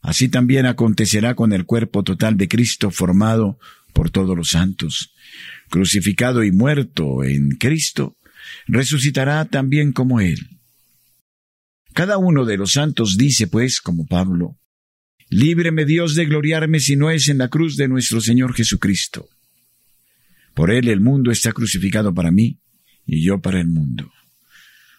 así 0.00 0.28
también 0.28 0.66
acontecerá 0.66 1.34
con 1.34 1.52
el 1.52 1.64
cuerpo 1.64 2.02
total 2.02 2.36
de 2.36 2.48
Cristo 2.48 2.90
formado 2.90 3.58
por 3.92 4.10
todos 4.10 4.36
los 4.36 4.50
santos. 4.50 5.14
Crucificado 5.70 6.44
y 6.44 6.52
muerto 6.52 7.24
en 7.24 7.50
Cristo, 7.50 8.16
resucitará 8.66 9.44
también 9.44 9.92
como 9.92 10.20
Él. 10.20 10.38
Cada 11.92 12.18
uno 12.18 12.44
de 12.44 12.56
los 12.56 12.72
santos 12.72 13.16
dice, 13.16 13.46
pues, 13.46 13.80
como 13.80 14.06
Pablo, 14.06 14.58
Líbreme 15.28 15.84
Dios 15.84 16.14
de 16.14 16.24
gloriarme 16.24 16.78
si 16.80 16.96
no 16.96 17.10
es 17.10 17.28
en 17.28 17.38
la 17.38 17.48
cruz 17.48 17.76
de 17.76 17.88
nuestro 17.88 18.20
Señor 18.20 18.54
Jesucristo. 18.54 19.28
Por 20.54 20.70
Él 20.70 20.88
el 20.88 21.00
mundo 21.00 21.30
está 21.30 21.52
crucificado 21.52 22.14
para 22.14 22.30
mí 22.30 22.60
y 23.04 23.24
yo 23.24 23.40
para 23.40 23.60
el 23.60 23.66
mundo. 23.66 24.12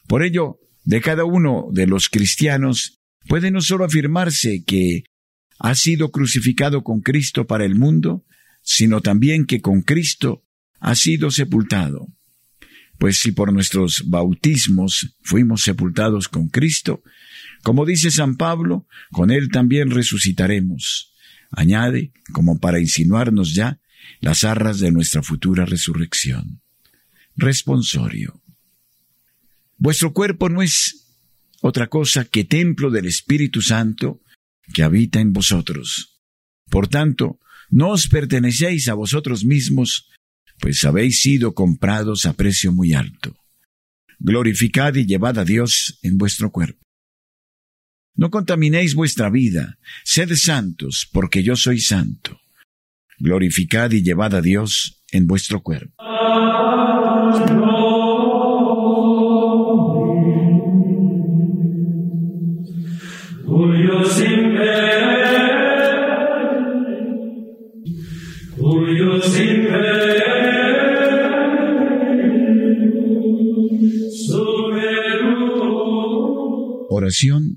Por 0.08 0.24
ello, 0.24 0.60
de 0.84 1.02
cada 1.02 1.26
uno 1.26 1.68
de 1.72 1.88
los 1.88 2.10
cristianos 2.10 3.00
puede 3.28 3.52
no 3.52 3.62
solo 3.62 3.86
afirmarse 3.86 4.64
que 4.66 5.04
ha 5.60 5.76
sido 5.76 6.12
crucificado 6.12 6.84
con 6.84 7.02
Cristo 7.02 7.48
para 7.48 7.66
el 7.66 7.76
mundo, 7.76 8.26
sino 8.62 9.02
también 9.02 9.46
que 9.46 9.62
con 9.62 9.82
Cristo 9.82 10.44
ha 10.80 10.96
sido 10.96 11.32
sepultado. 11.32 12.08
Pues 12.98 13.20
si 13.20 13.32
por 13.32 13.54
nuestros 13.54 14.04
bautismos 14.08 15.16
fuimos 15.22 15.64
sepultados 15.64 16.28
con 16.28 16.50
Cristo, 16.50 17.02
como 17.68 17.86
dice 17.86 18.12
San 18.12 18.38
Pablo, 18.38 18.88
con 19.12 19.30
Él 19.30 19.50
también 19.52 19.92
resucitaremos. 19.92 21.14
Añade, 21.52 22.14
como 22.32 22.60
para 22.60 22.80
insinuarnos 22.80 23.56
ya, 23.56 23.82
las 24.22 24.46
arras 24.46 24.80
de 24.80 24.90
nuestra 24.90 25.22
futura 25.22 25.66
resurrección. 25.66 26.62
Responsorio. 27.36 28.42
Vuestro 29.78 30.14
cuerpo 30.14 30.48
no 30.48 30.62
es 30.62 31.10
otra 31.60 31.88
cosa 31.88 32.24
que 32.24 32.46
templo 32.46 32.90
del 32.90 33.06
Espíritu 33.06 33.62
Santo 33.62 34.22
que 34.74 34.84
habita 34.84 35.20
en 35.20 35.34
vosotros. 35.34 36.22
Por 36.70 36.88
tanto, 36.88 37.38
no 37.70 37.90
os 37.90 38.08
pertenecéis 38.08 38.88
a 38.88 38.94
vosotros 38.94 39.44
mismos, 39.44 40.08
pues 40.62 40.86
habéis 40.86 41.20
sido 41.20 41.54
comprados 41.54 42.26
a 42.28 42.32
precio 42.32 42.72
muy 42.72 42.94
alto. 42.94 43.36
Glorificad 44.20 44.96
y 44.96 45.06
llevad 45.06 45.38
a 45.38 45.44
Dios 45.44 46.00
en 46.02 46.18
vuestro 46.18 46.50
cuerpo. 46.50 46.87
No 48.18 48.32
contaminéis 48.32 48.96
vuestra 48.96 49.30
vida, 49.30 49.78
sed 50.04 50.32
santos, 50.34 51.08
porque 51.14 51.44
yo 51.44 51.56
soy 51.56 51.80
santo. 51.80 52.42
Glorificad 53.20 53.92
y 53.92 54.02
llevad 54.02 54.34
a 54.34 54.42
Dios 54.42 55.04
en 55.12 55.28
vuestro 55.28 55.62
cuerpo. 55.62 55.94
Oración 76.90 77.57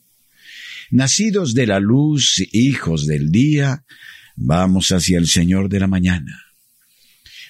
Nacidos 0.91 1.53
de 1.53 1.67
la 1.67 1.79
luz, 1.79 2.43
hijos 2.51 3.07
del 3.07 3.31
día, 3.31 3.85
vamos 4.35 4.91
hacia 4.91 5.17
el 5.17 5.27
Señor 5.27 5.69
de 5.69 5.79
la 5.79 5.87
mañana. 5.87 6.43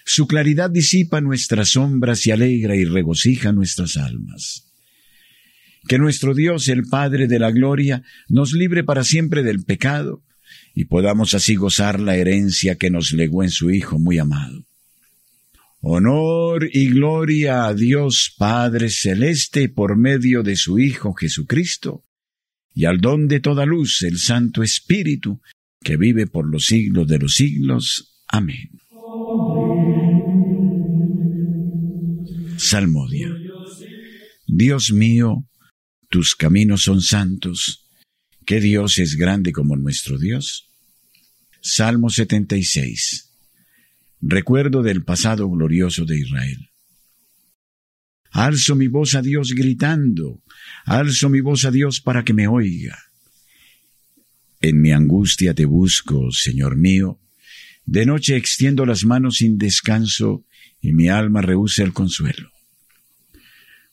Su 0.06 0.27
claridad 0.27 0.69
disipa 0.69 1.21
nuestras 1.21 1.69
sombras 1.69 2.27
y 2.27 2.32
alegra 2.32 2.75
y 2.75 2.86
regocija 2.86 3.51
nuestras 3.51 3.97
almas. 3.97 4.71
Que 5.88 5.97
nuestro 5.97 6.36
Dios, 6.36 6.67
el 6.67 6.84
Padre 6.84 7.27
de 7.27 7.39
la 7.39 7.49
Gloria, 7.49 8.04
nos 8.30 8.54
libre 8.54 8.84
para 8.84 9.04
siempre 9.04 9.41
del 9.41 9.63
pecado 9.63 10.23
y 10.75 10.86
podamos 10.86 11.34
así 11.34 11.56
gozar 11.56 11.99
la 11.99 12.15
herencia 12.15 12.75
que 12.75 12.91
nos 12.91 13.12
legó 13.12 13.41
en 13.41 13.49
su 13.49 13.71
Hijo 13.71 13.97
muy 13.97 14.19
amado. 14.19 14.67
Honor 15.80 16.69
y 16.71 16.89
gloria 16.89 17.65
a 17.65 17.73
Dios 17.73 18.36
Padre 18.38 18.91
Celeste 18.91 19.67
por 19.67 19.97
medio 19.97 20.43
de 20.43 20.56
su 20.56 20.77
Hijo 20.77 21.15
Jesucristo, 21.15 22.06
y 22.73 22.86
al 22.86 22.99
don 22.99 23.27
de 23.27 23.39
toda 23.39 23.65
luz, 23.65 24.03
el 24.03 24.17
Santo 24.17 24.63
Espíritu, 24.63 25.41
que 25.84 25.97
vive 25.97 26.27
por 26.27 26.49
los 26.49 26.65
siglos 26.65 27.07
de 27.07 27.19
los 27.19 27.34
siglos. 27.34 28.15
Amén. 28.27 28.69
Salmodia. 32.57 33.29
Dios 34.47 34.91
mío, 34.91 35.45
tus 36.10 36.36
caminos 36.36 36.84
son 36.84 37.01
santos. 37.01 37.88
¿Qué 38.45 38.60
Dios 38.60 38.99
es 38.99 39.15
grande 39.15 39.51
como 39.51 39.75
nuestro 39.75 40.17
Dios? 40.17 40.67
Salmo 41.62 42.10
76. 42.10 43.29
Recuerdo 44.21 44.84
del 44.84 45.03
pasado 45.03 45.49
glorioso 45.49 46.05
de 46.05 46.19
Israel. 46.19 46.70
Alzo 48.31 48.75
mi 48.75 48.87
voz 48.87 49.15
a 49.15 49.21
Dios 49.21 49.53
gritando, 49.53 50.41
alzo 50.85 51.29
mi 51.29 51.41
voz 51.41 51.65
a 51.65 51.71
Dios 51.71 51.99
para 51.99 52.23
que 52.23 52.33
me 52.33 52.47
oiga. 52.47 52.97
En 54.61 54.79
mi 54.79 54.91
angustia 54.91 55.53
te 55.53 55.65
busco, 55.65 56.31
Señor 56.31 56.77
mío. 56.77 57.19
De 57.85 58.05
noche 58.05 58.37
extiendo 58.37 58.85
las 58.85 59.03
manos 59.03 59.37
sin 59.37 59.57
descanso 59.57 60.45
y 60.79 60.93
mi 60.93 61.09
alma 61.09 61.41
rehúsa 61.41 61.83
el 61.83 61.93
consuelo. 61.93 62.51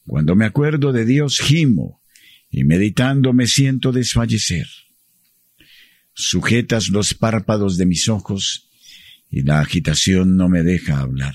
Cuando 0.06 0.36
me 0.36 0.44
acuerdo 0.44 0.92
de 0.92 1.04
Dios 1.04 1.40
gimo 1.40 2.00
y 2.50 2.64
meditando 2.64 3.32
me 3.32 3.46
siento 3.46 3.92
desfallecer. 3.92 4.68
Sujetas 6.14 6.88
los 6.88 7.14
párpados 7.14 7.76
de 7.76 7.86
mis 7.86 8.08
ojos 8.08 8.70
y 9.30 9.42
la 9.42 9.60
agitación 9.60 10.36
no 10.36 10.48
me 10.48 10.62
deja 10.62 11.00
hablar. 11.00 11.34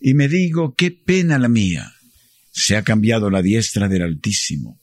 Y 0.00 0.14
me 0.14 0.28
digo, 0.28 0.74
qué 0.74 0.90
pena 0.90 1.38
la 1.38 1.48
mía. 1.48 1.92
Se 2.52 2.76
ha 2.76 2.82
cambiado 2.82 3.30
la 3.30 3.42
diestra 3.42 3.86
del 3.86 4.02
Altísimo. 4.02 4.80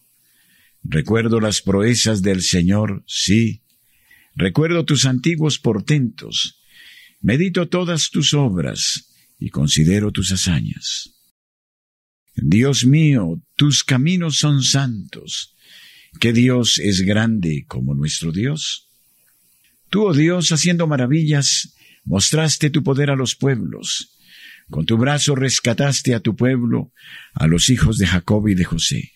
Recuerdo 0.84 1.40
las 1.40 1.62
proezas 1.62 2.22
del 2.22 2.44
Señor, 2.44 3.04
sí. 3.08 3.64
Recuerdo 4.36 4.86
tus 4.86 5.06
antiguos 5.06 5.58
portentos. 5.58 6.62
Medito 7.20 7.68
todas 7.68 8.12
tus 8.12 8.36
obras 8.36 9.10
y 9.40 9.50
considero 9.50 10.12
tus 10.12 10.32
hazañas. 10.32 11.16
Dios 12.36 12.86
mío, 12.86 13.42
tus 13.56 13.84
caminos 13.84 14.38
son 14.38 14.62
santos. 14.62 15.56
¿Qué 16.20 16.32
Dios 16.32 16.78
es 16.78 17.02
grande 17.02 17.66
como 17.68 17.96
nuestro 17.96 18.32
Dios? 18.32 18.88
Tú, 19.90 20.06
oh 20.06 20.14
Dios, 20.14 20.52
haciendo 20.52 20.86
maravillas, 20.86 21.76
mostraste 22.06 22.70
tu 22.70 22.84
poder 22.84 23.10
a 23.10 23.16
los 23.16 23.36
pueblos 23.36 24.17
Con 24.70 24.86
tu 24.86 24.98
brazo 24.98 25.36
rescataste 25.36 26.14
a 26.14 26.20
tu 26.20 26.36
pueblo, 26.36 26.92
a 27.34 27.48
los 27.48 27.70
hijos 27.70 27.98
de 27.98 28.08
Jacob 28.08 28.48
y 28.48 28.56
de 28.56 28.66
José. 28.66 29.12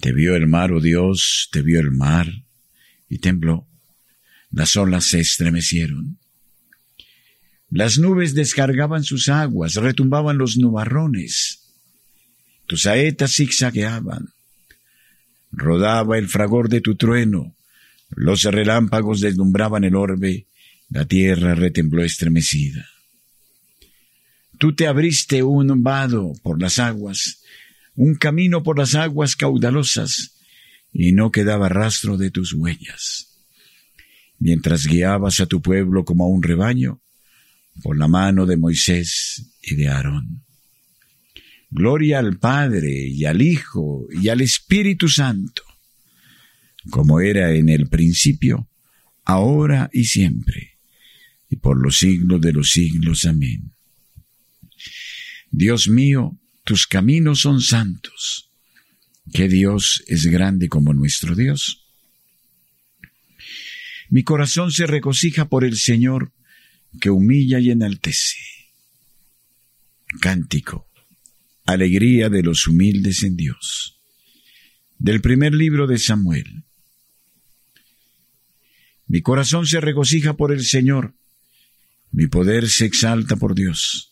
Te 0.00 0.12
vio 0.12 0.36
el 0.36 0.46
mar, 0.46 0.72
oh 0.72 0.80
Dios, 0.80 1.48
te 1.50 1.62
vio 1.62 1.80
el 1.80 1.90
mar, 1.90 2.28
y 3.08 3.18
tembló. 3.18 3.66
Las 4.50 4.76
olas 4.76 5.06
se 5.06 5.20
estremecieron. 5.20 6.18
Las 7.70 7.98
nubes 7.98 8.34
descargaban 8.34 9.02
sus 9.02 9.28
aguas, 9.28 9.74
retumbaban 9.74 10.38
los 10.38 10.58
nubarrones. 10.58 11.62
Tus 12.66 12.82
saetas 12.82 13.34
zigzagueaban. 13.34 14.28
Rodaba 15.50 16.18
el 16.18 16.28
fragor 16.28 16.68
de 16.68 16.80
tu 16.80 16.96
trueno. 16.96 17.56
Los 18.10 18.42
relámpagos 18.42 19.20
deslumbraban 19.20 19.84
el 19.84 19.96
orbe. 19.96 20.46
La 20.90 21.06
tierra 21.06 21.54
retembló 21.54 22.04
estremecida. 22.04 22.91
Tú 24.58 24.74
te 24.74 24.86
abriste 24.86 25.42
un 25.42 25.82
vado 25.82 26.32
por 26.42 26.60
las 26.60 26.78
aguas, 26.78 27.42
un 27.94 28.14
camino 28.14 28.62
por 28.62 28.78
las 28.78 28.94
aguas 28.94 29.36
caudalosas, 29.36 30.38
y 30.92 31.12
no 31.12 31.30
quedaba 31.30 31.68
rastro 31.68 32.16
de 32.16 32.30
tus 32.30 32.52
huellas. 32.52 33.38
Mientras 34.38 34.86
guiabas 34.86 35.40
a 35.40 35.46
tu 35.46 35.62
pueblo 35.62 36.04
como 36.04 36.24
a 36.24 36.28
un 36.28 36.42
rebaño, 36.42 37.00
por 37.82 37.96
la 37.96 38.08
mano 38.08 38.44
de 38.44 38.56
Moisés 38.56 39.54
y 39.62 39.76
de 39.76 39.88
Aarón. 39.88 40.44
Gloria 41.70 42.18
al 42.18 42.38
Padre 42.38 43.06
y 43.06 43.24
al 43.24 43.40
Hijo 43.40 44.06
y 44.10 44.28
al 44.28 44.42
Espíritu 44.42 45.08
Santo, 45.08 45.62
como 46.90 47.20
era 47.20 47.54
en 47.54 47.70
el 47.70 47.88
principio, 47.88 48.68
ahora 49.24 49.88
y 49.92 50.04
siempre, 50.04 50.78
y 51.48 51.56
por 51.56 51.82
los 51.82 51.96
siglos 51.96 52.40
de 52.40 52.52
los 52.52 52.70
siglos. 52.70 53.24
Amén. 53.24 53.72
Dios 55.52 55.86
mío, 55.86 56.38
tus 56.64 56.86
caminos 56.86 57.40
son 57.40 57.60
santos. 57.60 58.50
¿Qué 59.34 59.48
Dios 59.48 60.02
es 60.06 60.26
grande 60.26 60.68
como 60.70 60.94
nuestro 60.94 61.36
Dios? 61.36 61.86
Mi 64.08 64.24
corazón 64.24 64.72
se 64.72 64.86
regocija 64.86 65.50
por 65.50 65.64
el 65.64 65.76
Señor, 65.76 66.32
que 67.00 67.10
humilla 67.10 67.58
y 67.60 67.70
enaltece. 67.70 68.38
Cántico. 70.20 70.88
Alegría 71.66 72.30
de 72.30 72.42
los 72.42 72.66
humildes 72.66 73.22
en 73.22 73.36
Dios. 73.36 74.00
Del 74.98 75.20
primer 75.20 75.54
libro 75.54 75.86
de 75.86 75.98
Samuel. 75.98 76.64
Mi 79.06 79.20
corazón 79.20 79.66
se 79.66 79.80
regocija 79.82 80.34
por 80.34 80.50
el 80.50 80.64
Señor. 80.64 81.14
Mi 82.10 82.26
poder 82.26 82.70
se 82.70 82.86
exalta 82.86 83.36
por 83.36 83.54
Dios. 83.54 84.11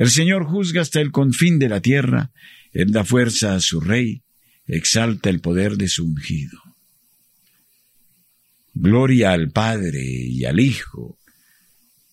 El 0.00 0.08
Señor 0.08 0.46
juzga 0.46 0.80
hasta 0.80 1.02
el 1.02 1.12
confín 1.12 1.58
de 1.58 1.68
la 1.68 1.82
tierra, 1.82 2.32
Él 2.72 2.90
da 2.90 3.04
fuerza 3.04 3.54
a 3.54 3.60
su 3.60 3.82
rey, 3.82 4.22
exalta 4.66 5.28
el 5.28 5.42
poder 5.42 5.76
de 5.76 5.88
su 5.88 6.06
ungido. 6.06 6.58
Gloria 8.72 9.32
al 9.32 9.50
Padre 9.50 10.02
y 10.02 10.46
al 10.46 10.58
Hijo 10.58 11.18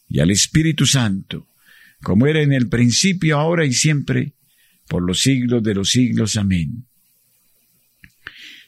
y 0.10 0.20
al 0.20 0.32
Espíritu 0.32 0.86
Santo, 0.86 1.48
como 2.02 2.28
era 2.28 2.42
en 2.42 2.52
el 2.52 2.68
principio, 2.68 3.38
ahora 3.38 3.66
y 3.66 3.72
siempre, 3.72 4.34
por 4.90 5.02
los 5.02 5.22
siglos 5.22 5.64
de 5.64 5.76
los 5.76 5.88
siglos. 5.88 6.36
Amén. 6.36 6.88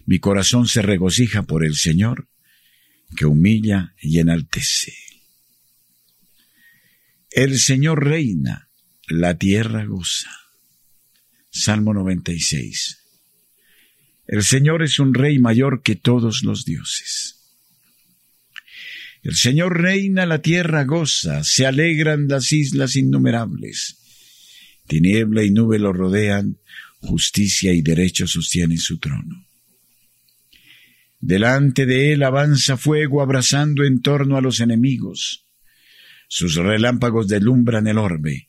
Mi 0.06 0.20
corazón 0.20 0.66
se 0.66 0.82
regocija 0.82 1.44
por 1.44 1.66
el 1.66 1.76
Señor, 1.76 2.30
que 3.18 3.26
humilla 3.26 3.94
y 4.02 4.20
enaltece. 4.20 4.94
El 7.32 7.60
Señor 7.60 8.06
reina, 8.06 8.69
la 9.10 9.36
tierra 9.38 9.86
goza. 9.86 10.30
Salmo 11.50 11.94
96. 11.94 12.98
El 14.28 14.44
Señor 14.44 14.84
es 14.84 15.00
un 15.00 15.16
rey 15.16 15.40
mayor 15.40 15.82
que 15.82 15.96
todos 15.96 16.44
los 16.44 16.64
dioses. 16.64 17.36
El 19.24 19.36
Señor 19.36 19.82
reina, 19.82 20.28
la 20.28 20.42
tierra 20.44 20.84
goza, 20.84 21.44
se 21.44 21.66
alegran 21.66 22.28
las 22.28 22.54
islas 22.54 22.96
innumerables. 22.96 23.98
Tiniebla 24.88 25.44
y 25.44 25.50
nube 25.50 25.80
lo 25.80 25.92
rodean, 25.92 26.58
justicia 27.02 27.74
y 27.74 27.82
derecho 27.82 28.28
sostienen 28.28 28.78
su 28.78 29.00
trono. 29.00 29.48
Delante 31.20 31.88
de 31.88 32.14
él 32.14 32.22
avanza 32.24 32.78
fuego 32.78 33.24
abrazando 33.24 33.84
en 33.84 34.02
torno 34.02 34.38
a 34.38 34.42
los 34.42 34.60
enemigos. 34.60 35.46
Sus 36.28 36.56
relámpagos 36.56 37.28
delumbran 37.28 37.88
el 37.88 37.98
orbe 37.98 38.49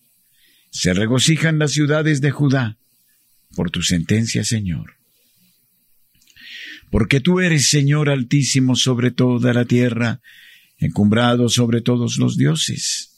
se 0.71 0.93
regocijan 0.93 1.59
las 1.59 1.73
ciudades 1.73 2.21
de 2.21 2.31
Judá 2.31 2.77
por 3.55 3.69
tu 3.69 3.81
sentencia, 3.81 4.43
Señor. 4.43 4.95
Porque 6.89 7.19
tú 7.19 7.39
eres 7.39 7.69
Señor 7.69 8.09
altísimo 8.09 8.75
sobre 8.75 9.11
toda 9.11 9.53
la 9.53 9.65
tierra, 9.65 10.21
encumbrado 10.77 11.49
sobre 11.49 11.81
todos 11.81 12.17
los 12.17 12.37
dioses. 12.37 13.09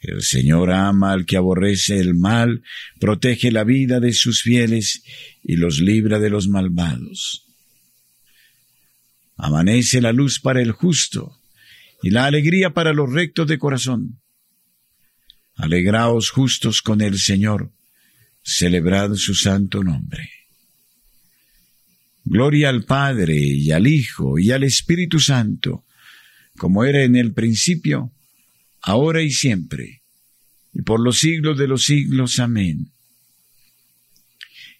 El 0.00 0.22
Señor 0.22 0.70
ama 0.70 1.12
al 1.12 1.26
que 1.26 1.36
aborrece 1.36 1.98
el 1.98 2.14
mal, 2.14 2.62
protege 3.00 3.50
la 3.50 3.64
vida 3.64 4.00
de 4.00 4.12
sus 4.12 4.42
fieles 4.42 5.02
y 5.42 5.56
los 5.56 5.80
libra 5.80 6.18
de 6.18 6.28
los 6.28 6.48
malvados. 6.48 7.46
Amanece 9.36 10.00
la 10.00 10.12
luz 10.12 10.40
para 10.40 10.60
el 10.60 10.72
justo 10.72 11.38
y 12.02 12.10
la 12.10 12.26
alegría 12.26 12.70
para 12.70 12.92
los 12.92 13.10
rectos 13.10 13.46
de 13.46 13.58
corazón. 13.58 14.21
Alegraos 15.56 16.30
justos 16.30 16.82
con 16.82 17.00
el 17.00 17.18
Señor, 17.18 17.72
celebrad 18.42 19.14
su 19.14 19.34
santo 19.34 19.84
nombre. 19.84 20.30
Gloria 22.24 22.68
al 22.68 22.84
Padre 22.84 23.36
y 23.36 23.70
al 23.70 23.86
Hijo 23.86 24.38
y 24.38 24.50
al 24.50 24.64
Espíritu 24.64 25.18
Santo, 25.18 25.84
como 26.56 26.84
era 26.84 27.02
en 27.02 27.16
el 27.16 27.32
principio, 27.32 28.12
ahora 28.80 29.22
y 29.22 29.30
siempre, 29.30 30.02
y 30.72 30.82
por 30.82 31.00
los 31.00 31.18
siglos 31.18 31.58
de 31.58 31.68
los 31.68 31.84
siglos. 31.84 32.38
Amén. 32.38 32.92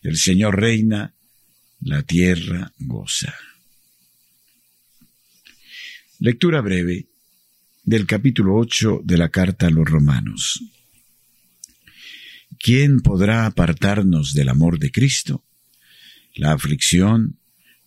El 0.03 0.17
Señor 0.17 0.61
reina, 0.61 1.15
la 1.81 2.03
tierra 2.03 2.73
goza. 2.79 3.35
Lectura 6.19 6.61
breve 6.61 7.12
del 7.85 8.07
capítulo 8.07 8.57
8 8.57 9.01
de 9.05 9.19
la 9.19 9.29
carta 9.29 9.67
a 9.67 9.71
los 9.71 9.89
romanos. 9.89 10.63
¿Quién 12.59 13.01
podrá 13.01 13.47
apartarnos 13.47 14.35
del 14.35 14.49
amor 14.49 14.79
de 14.79 14.93
Cristo? 14.93 15.45
La 16.35 16.53
aflicción, 16.53 17.39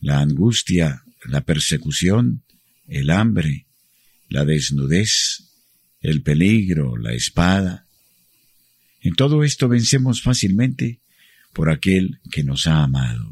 la 0.01 0.19
angustia, 0.19 1.03
la 1.23 1.41
persecución, 1.41 2.43
el 2.87 3.09
hambre, 3.09 3.67
la 4.27 4.43
desnudez, 4.43 5.43
el 6.01 6.21
peligro, 6.21 6.97
la 6.97 7.13
espada. 7.13 7.85
En 9.01 9.15
todo 9.15 9.43
esto 9.43 9.69
vencemos 9.69 10.21
fácilmente 10.21 10.99
por 11.53 11.69
aquel 11.71 12.19
que 12.31 12.43
nos 12.43 12.67
ha 12.67 12.83
amado. 12.83 13.31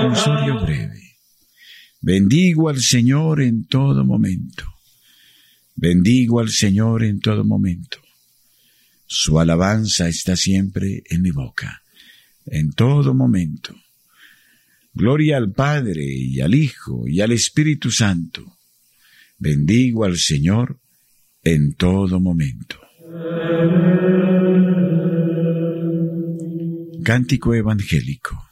Responsorio 0.00 0.60
breve. 0.60 1.18
Bendigo 2.00 2.70
al 2.70 2.80
Señor 2.80 3.42
en 3.42 3.66
todo 3.66 4.02
momento. 4.02 4.64
Bendigo 5.74 6.40
al 6.40 6.48
Señor 6.48 7.04
en 7.04 7.20
todo 7.20 7.44
momento. 7.44 7.98
Su 9.04 9.38
alabanza 9.38 10.08
está 10.08 10.36
siempre 10.36 11.02
en 11.10 11.20
mi 11.20 11.30
boca, 11.32 11.82
en 12.46 12.72
todo 12.72 13.12
momento. 13.12 13.74
Gloria 14.94 15.36
al 15.36 15.52
Padre 15.52 16.02
y 16.02 16.40
al 16.40 16.54
Hijo 16.54 17.06
y 17.06 17.20
al 17.20 17.32
Espíritu 17.32 17.90
Santo. 17.90 18.56
Bendigo 19.38 20.04
al 20.04 20.16
Señor 20.16 20.80
en 21.44 21.74
todo 21.74 22.20
momento. 22.20 22.80
Cántico 27.04 27.54
Evangélico. 27.54 28.49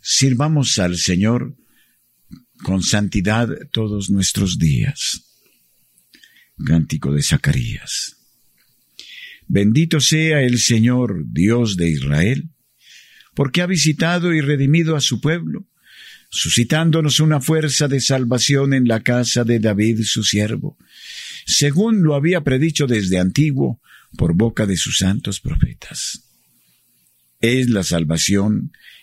Sirvamos 0.00 0.78
al 0.78 0.96
Señor 0.96 1.56
con 2.62 2.82
santidad 2.82 3.48
todos 3.70 4.10
nuestros 4.10 4.58
días. 4.58 5.26
Cántico 6.64 7.12
de 7.12 7.22
Zacarías. 7.22 8.16
Bendito 9.46 10.00
sea 10.00 10.42
el 10.42 10.58
Señor, 10.58 11.24
Dios 11.26 11.76
de 11.76 11.90
Israel, 11.90 12.50
porque 13.34 13.62
ha 13.62 13.66
visitado 13.66 14.32
y 14.32 14.40
redimido 14.40 14.96
a 14.96 15.00
su 15.00 15.20
pueblo, 15.20 15.66
suscitándonos 16.30 17.18
una 17.20 17.40
fuerza 17.40 17.88
de 17.88 18.00
salvación 18.00 18.74
en 18.74 18.86
la 18.86 19.02
casa 19.02 19.44
de 19.44 19.58
David 19.58 20.02
su 20.04 20.22
siervo, 20.22 20.78
según 21.46 22.02
lo 22.02 22.14
había 22.14 22.42
predicho 22.42 22.86
desde 22.86 23.18
antiguo 23.18 23.80
por 24.16 24.34
boca 24.34 24.66
de 24.66 24.76
sus 24.76 24.98
santos 24.98 25.40
profetas. 25.40 26.30
Es 27.40 27.68
la 27.70 27.82
salvación 27.82 28.72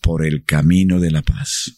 por 0.00 0.24
el 0.26 0.44
camino 0.44 1.00
de 1.00 1.10
la 1.10 1.22
paz. 1.22 1.72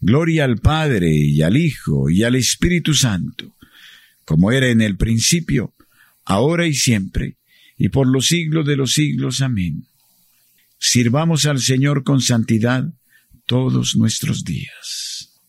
Gloria 0.00 0.44
al 0.44 0.58
Padre 0.58 1.10
y 1.12 1.42
al 1.42 1.56
Hijo 1.56 2.08
y 2.08 2.22
al 2.22 2.34
Espíritu 2.34 2.94
Santo, 2.94 3.54
como 4.24 4.50
era 4.50 4.68
en 4.68 4.80
el 4.80 4.96
principio, 4.96 5.74
ahora 6.24 6.66
y 6.66 6.74
siempre, 6.74 7.36
y 7.76 7.88
por 7.90 8.06
los 8.06 8.26
siglos 8.26 8.66
de 8.66 8.76
los 8.76 8.92
siglos. 8.92 9.42
Amén. 9.42 9.84
Sirvamos 10.78 11.44
al 11.46 11.60
Señor 11.60 12.04
con 12.04 12.20
santidad 12.20 12.90
todos 13.46 13.96
nuestros 13.96 14.44
días. 14.44 15.40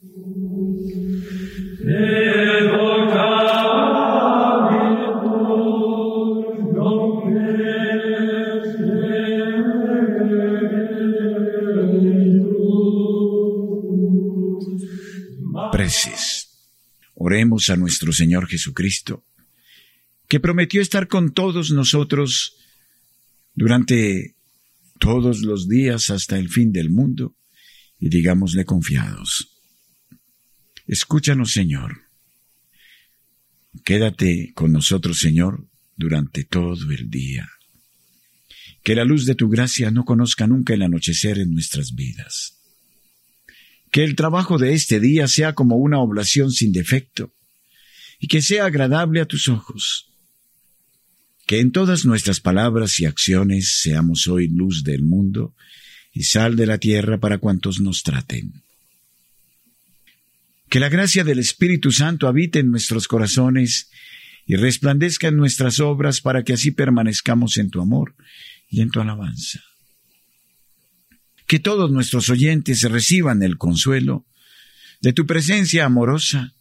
A 17.41 17.75
nuestro 17.75 18.13
Señor 18.13 18.47
Jesucristo, 18.47 19.25
que 20.27 20.39
prometió 20.39 20.80
estar 20.80 21.08
con 21.08 21.34
todos 21.34 21.71
nosotros 21.71 22.56
durante 23.56 24.36
todos 24.99 25.41
los 25.41 25.67
días 25.67 26.12
hasta 26.12 26.38
el 26.38 26.49
fin 26.49 26.71
del 26.71 26.91
mundo, 26.91 27.36
y 27.99 28.10
digámosle 28.10 28.63
confiados. 28.63 29.58
Escúchanos, 30.86 31.51
Señor. 31.51 32.04
Quédate 33.84 34.51
con 34.54 34.71
nosotros, 34.71 35.17
Señor, 35.17 35.67
durante 35.95 36.43
todo 36.43 36.91
el 36.91 37.10
día. 37.10 37.49
Que 38.84 38.93
la 38.93 39.04
luz 39.04 39.25
de 39.25 39.34
tu 39.34 39.49
gracia 39.49 39.89
no 39.89 40.06
conozca 40.06 40.45
nunca 40.45 40.75
el 40.75 40.84
anochecer 40.84 41.39
en 41.39 41.51
nuestras 41.54 41.95
vidas 41.95 42.61
que 43.91 44.06
el 44.06 44.15
trabajo 44.15 44.58
de 44.58 44.73
este 44.73 44.99
día 44.99 45.27
sea 45.27 45.54
como 45.54 45.75
una 45.75 45.99
oblación 45.99 46.51
sin 46.51 46.71
defecto 46.71 47.34
y 48.19 48.27
que 48.27 48.41
sea 48.41 48.65
agradable 48.65 49.19
a 49.19 49.25
tus 49.25 49.49
ojos. 49.49 50.08
Que 51.45 51.60
en 51.60 51.71
todas 51.71 52.06
nuestras 52.06 52.39
palabras 52.39 52.99
y 53.01 53.06
acciones 53.06 53.80
seamos 53.82 54.27
hoy 54.27 54.47
luz 54.47 54.84
del 54.84 55.04
mundo 55.04 55.54
y 56.13 56.23
sal 56.23 56.56
de 56.56 56.65
la 56.65 56.77
tierra 56.77 57.19
para 57.19 57.39
cuantos 57.39 57.82
nos 57.82 58.04
traten. 58.04 58.63
Que 60.69 60.80
la 60.80 60.88
gracia 60.88 61.25
del 61.25 61.39
Espíritu 61.39 61.91
Santo 61.91 62.30
habite 62.30 62.60
en 62.60 62.71
nuestros 62.71 63.10
corazones 63.10 63.89
y 64.45 64.56
resplandezca 64.56 65.27
en 65.27 65.36
nuestras 65.36 65.82
obras 65.82 66.21
para 66.21 66.43
que 66.43 66.54
así 66.54 66.71
permanezcamos 66.71 67.58
en 67.58 67.69
tu 67.69 67.82
amor 67.82 68.15
y 68.69 68.80
en 68.80 68.89
tu 68.89 69.01
alabanza 69.01 69.62
que 71.51 71.59
todos 71.59 71.91
nuestros 71.91 72.29
oyentes 72.29 72.81
reciban 72.83 73.43
el 73.43 73.57
consuelo 73.57 74.25
de 75.01 75.11
tu 75.11 75.25
presencia 75.25 75.83
amorosa, 75.83 76.55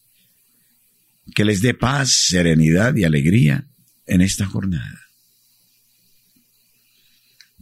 que 1.32 1.44
les 1.44 1.62
dé 1.62 1.74
paz, 1.74 2.24
serenidad 2.26 2.96
y 2.96 3.04
alegría 3.04 3.68
en 4.08 4.20
esta 4.20 4.46
jornada. 4.46 5.00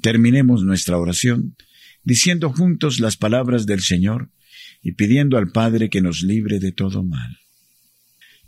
Terminemos 0.00 0.62
nuestra 0.62 0.96
oración 0.96 1.54
diciendo 2.02 2.48
juntos 2.48 2.98
las 2.98 3.18
palabras 3.18 3.66
del 3.66 3.82
Señor 3.82 4.30
y 4.82 4.92
pidiendo 4.92 5.36
al 5.36 5.52
Padre 5.52 5.90
que 5.90 6.00
nos 6.00 6.22
libre 6.22 6.58
de 6.58 6.72
todo 6.72 7.04
mal. 7.04 7.40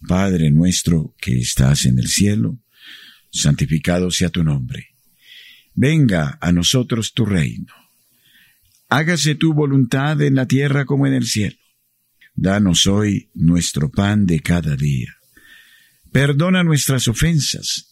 Padre 0.08 0.50
nuestro 0.50 1.14
que 1.20 1.36
estás 1.38 1.84
en 1.84 1.98
el 1.98 2.08
cielo, 2.08 2.58
santificado 3.30 4.10
sea 4.10 4.30
tu 4.30 4.42
nombre. 4.42 4.94
Venga 5.74 6.38
a 6.40 6.50
nosotros 6.50 7.12
tu 7.12 7.26
reino 7.26 7.79
hágase 8.90 9.36
tu 9.36 9.54
voluntad 9.54 10.20
en 10.20 10.34
la 10.34 10.46
tierra 10.46 10.84
como 10.84 11.06
en 11.06 11.14
el 11.14 11.24
cielo. 11.24 11.56
Danos 12.34 12.86
hoy 12.86 13.30
nuestro 13.34 13.90
pan 13.90 14.26
de 14.26 14.40
cada 14.40 14.76
día. 14.76 15.14
Perdona 16.12 16.64
nuestras 16.64 17.08
ofensas, 17.08 17.86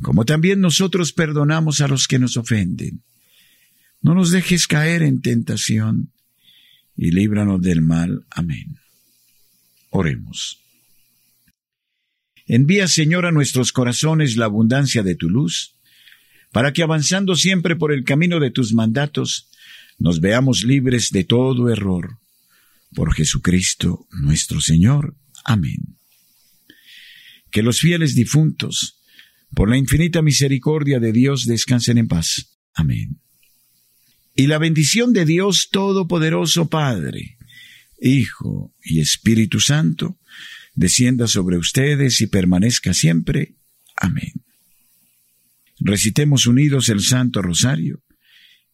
como 0.00 0.24
también 0.24 0.60
nosotros 0.60 1.12
perdonamos 1.12 1.80
a 1.80 1.88
los 1.88 2.06
que 2.06 2.18
nos 2.18 2.36
ofenden. 2.36 3.02
No 4.00 4.14
nos 4.14 4.30
dejes 4.30 4.66
caer 4.66 5.02
en 5.02 5.20
tentación, 5.20 6.12
y 6.96 7.10
líbranos 7.10 7.60
del 7.60 7.82
mal. 7.82 8.24
Amén. 8.30 8.78
Oremos. 9.90 10.58
Envía, 12.46 12.88
Señor, 12.88 13.26
a 13.26 13.32
nuestros 13.32 13.72
corazones 13.72 14.36
la 14.36 14.46
abundancia 14.46 15.02
de 15.02 15.14
tu 15.14 15.28
luz, 15.28 15.74
para 16.52 16.72
que 16.72 16.82
avanzando 16.82 17.36
siempre 17.36 17.76
por 17.76 17.92
el 17.92 18.04
camino 18.04 18.40
de 18.40 18.50
tus 18.50 18.72
mandatos, 18.72 19.50
nos 20.00 20.20
veamos 20.20 20.64
libres 20.64 21.10
de 21.10 21.24
todo 21.24 21.68
error 21.68 22.18
por 22.94 23.14
Jesucristo 23.14 24.08
nuestro 24.10 24.60
Señor. 24.60 25.14
Amén. 25.44 25.98
Que 27.50 27.62
los 27.62 27.80
fieles 27.80 28.14
difuntos, 28.14 28.98
por 29.54 29.68
la 29.68 29.76
infinita 29.76 30.22
misericordia 30.22 31.00
de 31.00 31.12
Dios, 31.12 31.44
descansen 31.44 31.98
en 31.98 32.08
paz. 32.08 32.58
Amén. 32.74 33.20
Y 34.34 34.46
la 34.46 34.56
bendición 34.56 35.12
de 35.12 35.26
Dios 35.26 35.68
Todopoderoso 35.70 36.70
Padre, 36.70 37.36
Hijo 38.00 38.72
y 38.82 39.00
Espíritu 39.00 39.60
Santo, 39.60 40.18
descienda 40.74 41.26
sobre 41.26 41.58
ustedes 41.58 42.22
y 42.22 42.26
permanezca 42.26 42.94
siempre. 42.94 43.56
Amén. 43.96 44.32
Recitemos 45.78 46.46
unidos 46.46 46.88
el 46.88 47.02
Santo 47.02 47.42
Rosario 47.42 48.02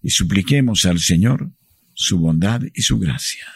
y 0.07 0.11
supliquemos 0.11 0.85
al 0.85 1.01
Señor 1.01 1.51
su 1.93 2.21
bondad 2.21 2.63
y 2.73 2.83
su 2.83 2.97
gracia. 3.01 3.56